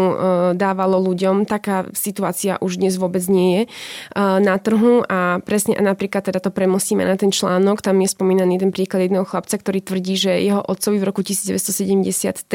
dávalo 0.58 1.00
ľuďom. 1.00 1.48
Taká 1.48 1.88
situácia 1.96 2.60
už 2.60 2.82
dnes 2.82 3.00
vôbec 3.00 3.24
nie 3.30 3.50
je. 3.54 3.62
Na 4.17 4.56
trhu 4.58 5.03
a 5.06 5.41
presne 5.41 5.75
a 5.77 5.82
napríklad 5.82 6.25
teda 6.25 6.39
to 6.39 6.49
premostíme 6.53 7.03
na 7.03 7.17
ten 7.17 7.34
článok, 7.34 7.82
tam 7.82 7.99
je 8.01 8.10
spomínaný 8.10 8.62
ten 8.62 8.71
príklad 8.71 9.06
jedného 9.06 9.25
chlapca, 9.25 9.58
ktorý 9.58 9.79
tvrdí, 9.82 10.15
že 10.15 10.32
jeho 10.39 10.62
otcovi 10.62 10.97
v 11.01 11.06
roku 11.06 11.21
1973 11.25 12.45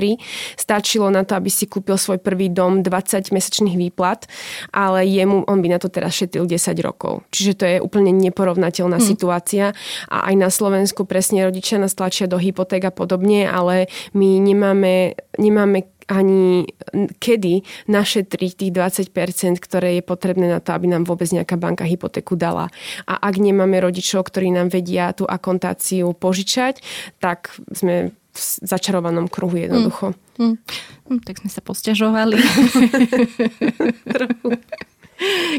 stačilo 0.55 1.11
na 1.11 1.23
to, 1.27 1.35
aby 1.35 1.51
si 1.51 1.67
kúpil 1.67 1.99
svoj 1.99 2.23
prvý 2.23 2.49
dom 2.49 2.83
20 2.83 3.35
mesačných 3.35 3.77
výplat, 3.77 4.31
ale 4.71 5.05
jemu, 5.07 5.45
on 5.47 5.59
by 5.61 5.69
na 5.75 5.79
to 5.83 5.91
teraz 5.91 6.15
šetril 6.15 6.47
10 6.47 6.79
rokov. 6.81 7.27
Čiže 7.35 7.53
to 7.59 7.65
je 7.67 7.77
úplne 7.83 8.15
neporovnateľná 8.15 8.99
hmm. 8.99 9.09
situácia 9.09 9.77
a 10.09 10.31
aj 10.31 10.35
na 10.39 10.49
Slovensku 10.49 11.05
presne 11.05 11.45
rodičia 11.45 11.83
nás 11.83 11.95
tlačia 11.95 12.31
do 12.31 12.39
hypoték 12.39 12.89
a 12.89 12.93
podobne, 12.95 13.51
ale 13.51 13.91
my 14.15 14.39
nemáme, 14.39 15.19
nemáme 15.37 15.98
ani 16.09 16.65
kedy 17.21 17.63
našetriť 17.87 18.53
tých 18.57 18.73
20%, 18.73 19.61
ktoré 19.61 20.01
je 20.01 20.03
potrebné 20.03 20.49
na 20.49 20.59
to, 20.59 20.73
aby 20.73 20.89
nám 20.89 21.05
vôbec 21.05 21.29
nejaká 21.29 21.61
banka 21.61 21.85
hypotéku 21.85 22.35
dala. 22.35 22.73
A 23.05 23.21
ak 23.21 23.37
nemáme 23.37 23.77
rodičov, 23.79 24.33
ktorí 24.33 24.49
nám 24.49 24.73
vedia 24.73 25.13
tú 25.13 25.29
akontáciu 25.29 26.17
požičať, 26.17 26.81
tak 27.21 27.53
sme 27.71 28.17
v 28.39 28.41
začarovanom 28.63 29.27
kruhu 29.27 29.59
jednoducho. 29.59 30.15
Mm, 30.39 30.57
mm. 31.11 31.21
Tak 31.27 31.43
sme 31.43 31.51
sa 31.51 31.61
posťažovali. 31.61 32.39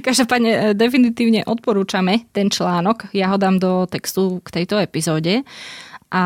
Každopádne 0.07 0.51
e, 0.55 0.59
definitívne 0.71 1.43
odporúčame 1.43 2.31
ten 2.31 2.47
článok. 2.47 3.11
Ja 3.11 3.35
ho 3.35 3.37
dám 3.37 3.59
do 3.59 3.83
textu 3.91 4.39
k 4.39 4.63
tejto 4.63 4.79
epizóde. 4.79 5.43
A 6.09 6.23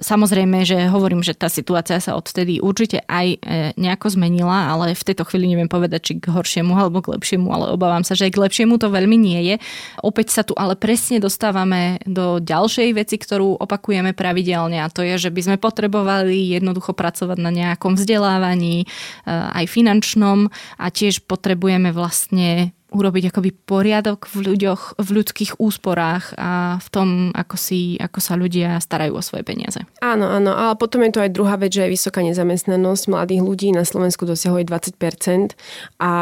Samozrejme, 0.00 0.66
že 0.66 0.90
hovorím, 0.90 1.22
že 1.22 1.36
tá 1.36 1.46
situácia 1.46 2.00
sa 2.02 2.18
odtedy 2.18 2.58
určite 2.58 3.02
aj 3.06 3.26
e, 3.34 3.38
nejako 3.78 4.14
zmenila, 4.14 4.70
ale 4.72 4.94
v 4.96 5.06
tejto 5.06 5.26
chvíli 5.26 5.50
neviem 5.50 5.70
povedať, 5.70 6.00
či 6.00 6.12
k 6.18 6.30
horšiemu 6.30 6.74
alebo 6.74 7.02
k 7.04 7.14
lepšiemu, 7.14 7.46
ale 7.50 7.74
obávam 7.74 8.02
sa, 8.02 8.18
že 8.18 8.32
k 8.32 8.40
lepšiemu 8.40 8.78
to 8.80 8.90
veľmi 8.90 9.14
nie 9.14 9.40
je. 9.54 9.56
Opäť 10.02 10.34
sa 10.34 10.42
tu 10.42 10.54
ale 10.58 10.74
presne 10.74 11.22
dostávame 11.22 12.02
do 12.06 12.42
ďalšej 12.42 12.88
veci, 12.94 13.16
ktorú 13.18 13.58
opakujeme 13.60 14.16
pravidelne 14.16 14.82
a 14.82 14.90
to 14.90 15.02
je, 15.02 15.18
že 15.18 15.30
by 15.30 15.40
sme 15.42 15.56
potrebovali 15.58 16.54
jednoducho 16.54 16.94
pracovať 16.94 17.38
na 17.38 17.50
nejakom 17.50 17.94
vzdelávaní, 17.94 18.84
e, 18.84 18.86
aj 19.30 19.64
finančnom 19.70 20.50
a 20.78 20.86
tiež 20.90 21.26
potrebujeme 21.26 21.90
vlastne 21.90 22.74
urobiť 22.94 23.34
akoby 23.34 23.50
poriadok 23.66 24.30
v 24.30 24.54
ľuďoch, 24.54 25.02
v 25.02 25.08
ľudských 25.10 25.58
úsporách 25.58 26.32
a 26.38 26.78
v 26.78 26.88
tom, 26.94 27.08
ako, 27.34 27.58
si, 27.58 27.98
ako 27.98 28.18
sa 28.22 28.38
ľudia 28.38 28.78
starajú 28.78 29.18
o 29.18 29.22
svoje 29.22 29.42
peniaze. 29.42 29.82
Áno, 29.98 30.30
áno, 30.30 30.54
ale 30.54 30.78
potom 30.78 31.02
je 31.02 31.12
to 31.12 31.20
aj 31.26 31.34
druhá 31.34 31.58
vec, 31.58 31.74
že 31.74 31.84
je 31.84 31.94
vysoká 31.94 32.22
nezamestnanosť 32.22 33.04
mladých 33.10 33.42
ľudí 33.42 33.68
na 33.74 33.82
Slovensku 33.82 34.22
dosiahuje 34.24 34.70
20% 34.70 35.58
a 35.98 36.12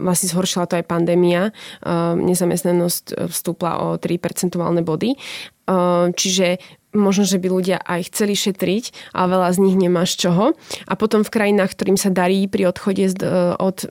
vlastne 0.00 0.28
zhoršila 0.32 0.64
to 0.64 0.80
aj 0.80 0.88
pandémia. 0.88 1.52
Ehm, 1.84 2.24
nezamestnanosť 2.24 3.28
vstúpla 3.28 3.84
o 3.84 3.86
3 4.00 4.16
percentuálne 4.16 4.80
body. 4.80 5.14
Ehm, 5.68 6.16
čiže 6.16 6.58
možno, 6.92 7.24
že 7.24 7.40
by 7.40 7.48
ľudia 7.48 7.78
aj 7.80 8.12
chceli 8.12 8.36
šetriť, 8.36 9.12
ale 9.16 9.36
veľa 9.36 9.48
z 9.56 9.58
nich 9.64 9.76
nemá 9.76 10.04
z 10.04 10.28
čoho. 10.28 10.44
A 10.86 10.92
potom 10.94 11.24
v 11.24 11.32
krajinách, 11.32 11.72
ktorým 11.72 11.96
sa 11.96 12.12
darí 12.12 12.46
pri 12.46 12.68
odchode 12.68 13.04
e, 13.08 13.14
od 13.56 13.88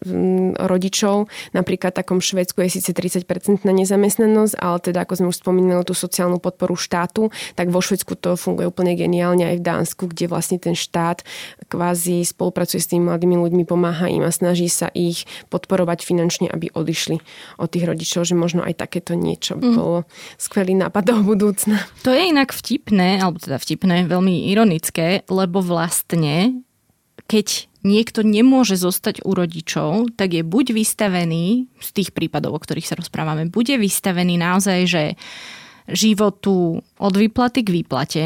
rodičov, 0.57 1.27
napríklad 1.51 1.97
takom 1.97 2.21
Švedsku 2.21 2.61
je 2.65 2.79
síce 2.79 2.93
30% 2.93 3.65
na 3.65 3.73
nezamestnanosť, 3.73 4.53
ale 4.61 4.77
teda 4.79 5.03
ako 5.03 5.13
sme 5.17 5.27
už 5.33 5.41
spomínali 5.41 5.83
tú 5.83 5.97
sociálnu 5.97 6.37
podporu 6.37 6.77
štátu, 6.77 7.33
tak 7.57 7.73
vo 7.73 7.81
Švedsku 7.81 8.13
to 8.15 8.37
funguje 8.37 8.69
úplne 8.69 8.93
geniálne 8.93 9.49
aj 9.49 9.55
v 9.57 9.65
Dánsku, 9.65 10.03
kde 10.13 10.29
vlastne 10.29 10.61
ten 10.61 10.77
štát 10.77 11.25
kvázi 11.67 12.21
spolupracuje 12.21 12.79
s 12.79 12.89
tými 12.93 13.09
mladými 13.09 13.35
ľuďmi, 13.35 13.63
pomáha 13.65 14.07
im 14.11 14.21
a 14.21 14.31
snaží 14.31 14.69
sa 14.69 14.93
ich 14.93 15.25
podporovať 15.49 16.05
finančne, 16.05 16.47
aby 16.51 16.69
odišli 16.69 17.17
od 17.57 17.67
tých 17.71 17.87
rodičov, 17.87 18.29
že 18.29 18.37
možno 18.37 18.61
aj 18.61 18.77
takéto 18.77 19.17
niečo 19.17 19.57
mm. 19.57 19.73
bolo 19.73 20.05
skvelý 20.37 20.77
nápad 20.77 21.03
do 21.09 21.15
budúcna. 21.25 21.81
To 22.05 22.13
je 22.13 22.29
inak 22.29 22.53
vtip, 22.53 22.90
vtipné, 22.91 23.23
alebo 23.23 23.39
teda 23.39 23.55
vtipné, 23.55 24.03
veľmi 24.03 24.51
ironické, 24.51 25.23
lebo 25.31 25.63
vlastne, 25.63 26.59
keď 27.31 27.71
niekto 27.87 28.19
nemôže 28.19 28.75
zostať 28.75 29.23
u 29.23 29.31
rodičov, 29.31 30.11
tak 30.19 30.35
je 30.35 30.43
buď 30.43 30.75
vystavený, 30.75 31.71
z 31.79 31.89
tých 31.95 32.11
prípadov, 32.11 32.51
o 32.51 32.59
ktorých 32.59 32.91
sa 32.91 32.99
rozprávame, 32.99 33.47
bude 33.47 33.79
vystavený 33.79 34.35
naozaj, 34.35 34.79
že 34.91 35.03
životu 35.87 36.83
od 36.83 37.13
výplaty 37.15 37.63
k 37.63 37.73
výplate, 37.79 38.25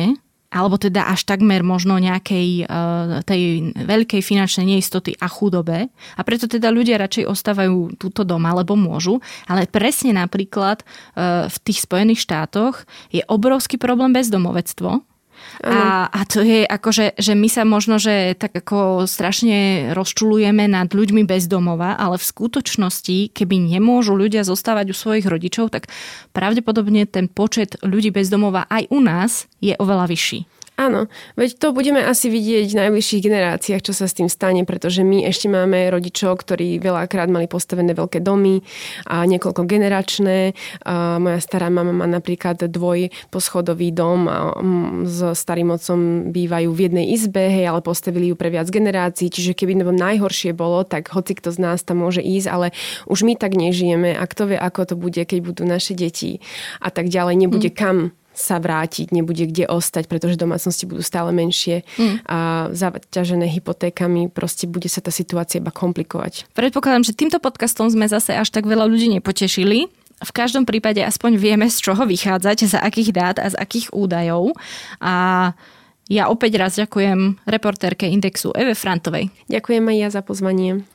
alebo 0.56 0.80
teda 0.80 1.12
až 1.12 1.28
takmer 1.28 1.68
možno 1.68 2.00
nejakej 2.00 2.64
uh, 2.64 3.20
tej 3.28 3.76
veľkej 3.76 4.24
finančnej 4.24 4.72
neistoty 4.72 5.20
a 5.20 5.28
chudobe. 5.28 5.92
A 5.92 6.22
preto 6.24 6.48
teda 6.48 6.72
ľudia 6.72 6.96
radšej 6.96 7.28
ostávajú 7.28 8.00
túto 8.00 8.24
doma, 8.24 8.56
lebo 8.56 8.80
môžu. 8.80 9.20
Ale 9.52 9.68
presne 9.68 10.16
napríklad 10.16 10.88
uh, 10.88 11.52
v 11.52 11.58
tých 11.68 11.84
Spojených 11.84 12.24
štátoch 12.24 12.88
je 13.12 13.20
obrovský 13.28 13.76
problém 13.76 14.16
bezdomovectvo. 14.16 15.04
A, 15.66 16.08
a 16.12 16.22
to 16.28 16.44
je 16.44 16.68
ako, 16.68 16.90
že, 16.92 17.06
že 17.18 17.34
my 17.34 17.48
sa 17.48 17.64
možno, 17.64 17.96
že 17.98 18.36
tak 18.38 18.54
ako 18.54 19.10
strašne 19.10 19.92
rozčulujeme 19.96 20.68
nad 20.68 20.92
ľuďmi 20.92 21.24
bez 21.26 21.48
domova, 21.50 21.96
ale 21.96 22.20
v 22.20 22.28
skutočnosti, 22.28 23.34
keby 23.34 23.76
nemôžu 23.76 24.14
ľudia 24.14 24.46
zostávať 24.46 24.92
u 24.92 24.96
svojich 24.96 25.26
rodičov, 25.26 25.74
tak 25.74 25.92
pravdepodobne 26.36 27.08
ten 27.10 27.32
počet 27.32 27.80
ľudí 27.82 28.12
bez 28.12 28.30
domova 28.30 28.68
aj 28.70 28.88
u 28.92 29.00
nás 29.02 29.48
je 29.64 29.74
oveľa 29.80 30.06
vyšší. 30.12 30.55
Áno, 30.76 31.08
veď 31.40 31.56
to 31.56 31.72
budeme 31.72 32.04
asi 32.04 32.28
vidieť 32.28 32.76
v 32.76 32.80
najbližších 32.84 33.24
generáciách, 33.24 33.80
čo 33.80 33.96
sa 33.96 34.12
s 34.12 34.18
tým 34.20 34.28
stane, 34.28 34.68
pretože 34.68 35.08
my 35.08 35.24
ešte 35.24 35.48
máme 35.48 35.88
rodičov, 35.88 36.44
ktorí 36.44 36.84
veľakrát 36.84 37.32
mali 37.32 37.48
postavené 37.48 37.96
veľké 37.96 38.20
domy 38.20 38.60
a 39.08 39.24
niekoľko 39.24 39.64
generačné. 39.64 40.52
A 40.84 41.16
moja 41.16 41.40
stará 41.40 41.72
mama 41.72 41.96
má 41.96 42.04
napríklad 42.04 42.60
dvojposchodový 42.60 43.96
dom 43.96 44.28
a 44.28 44.52
mm, 44.52 45.08
s 45.08 45.20
starým 45.40 45.72
otcom 45.72 46.32
bývajú 46.36 46.70
v 46.76 46.80
jednej 46.92 47.06
izbe, 47.16 47.48
hej, 47.48 47.72
ale 47.72 47.80
postavili 47.80 48.32
ju 48.32 48.36
pre 48.36 48.52
viac 48.52 48.68
generácií, 48.68 49.32
čiže 49.32 49.56
keby 49.56 49.80
nebo 49.80 49.96
najhoršie 49.96 50.52
bolo, 50.52 50.84
tak 50.84 51.08
hoci 51.16 51.40
kto 51.40 51.56
z 51.56 51.60
nás 51.64 51.88
tam 51.88 52.04
môže 52.04 52.20
ísť, 52.20 52.48
ale 52.52 52.68
už 53.08 53.24
my 53.24 53.40
tak 53.40 53.56
nežijeme 53.56 54.12
a 54.12 54.24
kto 54.28 54.52
vie, 54.52 54.58
ako 54.60 54.92
to 54.92 54.96
bude, 55.00 55.24
keď 55.24 55.40
budú 55.40 55.64
naše 55.64 55.96
deti 55.96 56.44
a 56.84 56.92
tak 56.92 57.08
ďalej, 57.08 57.36
nebude 57.40 57.72
mm. 57.72 57.78
kam 57.80 57.98
sa 58.36 58.60
vrátiť, 58.60 59.16
nebude 59.16 59.48
kde 59.48 59.66
ostať, 59.66 60.12
pretože 60.12 60.36
domácnosti 60.36 60.84
budú 60.84 61.00
stále 61.02 61.32
menšie 61.32 61.88
mm. 61.96 62.28
a 62.28 62.70
zaťažené 62.76 63.48
hypotékami, 63.48 64.28
proste 64.28 64.68
bude 64.68 64.92
sa 64.92 65.00
tá 65.00 65.10
situácia 65.10 65.64
iba 65.64 65.72
komplikovať. 65.72 66.52
Predpokladám, 66.52 67.08
že 67.08 67.16
týmto 67.16 67.40
podcastom 67.40 67.88
sme 67.88 68.06
zase 68.12 68.36
až 68.36 68.52
tak 68.52 68.68
veľa 68.68 68.86
ľudí 68.86 69.08
nepotešili. 69.18 69.88
V 70.16 70.32
každom 70.32 70.64
prípade 70.64 71.04
aspoň 71.04 71.36
vieme, 71.36 71.68
z 71.68 71.80
čoho 71.80 72.08
vychádzať, 72.08 72.72
za 72.72 72.80
akých 72.80 73.12
dát 73.12 73.36
a 73.40 73.52
z 73.52 73.56
akých 73.60 73.92
údajov. 73.92 74.56
A 75.04 75.52
ja 76.08 76.30
opäť 76.30 76.62
raz 76.62 76.78
ďakujem 76.78 77.44
reportérke 77.50 78.08
Indexu 78.08 78.54
Eve 78.56 78.78
Frantovej. 78.78 79.34
Ďakujem 79.52 79.84
aj 79.84 79.98
ja 79.98 80.10
za 80.14 80.22
pozvanie. 80.22 80.95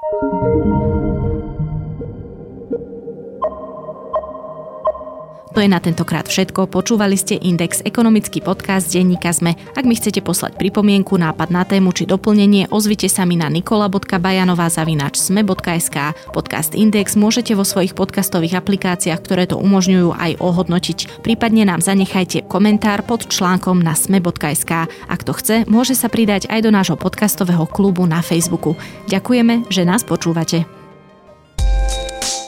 Je 5.61 5.69
na 5.69 5.77
tentokrát 5.77 6.25
všetko. 6.25 6.73
Počúvali 6.73 7.13
ste 7.13 7.37
Index, 7.37 7.85
ekonomický 7.85 8.41
podcast 8.41 8.89
denníka 8.89 9.29
ZME. 9.29 9.53
Ak 9.77 9.85
mi 9.85 9.93
chcete 9.93 10.25
poslať 10.25 10.57
pripomienku, 10.57 11.21
nápad 11.21 11.53
na 11.53 11.61
tému 11.61 11.93
či 11.93 12.09
doplnenie, 12.09 12.65
ozvite 12.73 13.05
sa 13.05 13.29
mi 13.29 13.37
na 13.37 13.45
nikola.bajanová 13.45 14.73
zavináč 14.73 15.21
sme.sk. 15.21 16.17
Podcast 16.33 16.73
Index 16.73 17.13
môžete 17.13 17.53
vo 17.53 17.61
svojich 17.61 17.93
podcastových 17.93 18.57
aplikáciách, 18.57 19.21
ktoré 19.21 19.45
to 19.45 19.61
umožňujú 19.61 20.17
aj 20.17 20.41
ohodnotiť. 20.41 21.21
Prípadne 21.21 21.69
nám 21.69 21.85
zanechajte 21.85 22.49
komentár 22.49 23.05
pod 23.05 23.29
článkom 23.29 23.85
na 23.85 23.93
sme.sk. 23.93 24.89
Ak 24.89 25.21
to 25.21 25.37
chce, 25.37 25.69
môže 25.69 25.93
sa 25.93 26.09
pridať 26.09 26.49
aj 26.49 26.65
do 26.65 26.73
nášho 26.73 26.97
podcastového 26.97 27.69
klubu 27.69 28.01
na 28.09 28.25
Facebooku. 28.25 28.73
Ďakujeme, 29.13 29.69
že 29.69 29.85
nás 29.85 30.01
počúvate. 30.01 30.80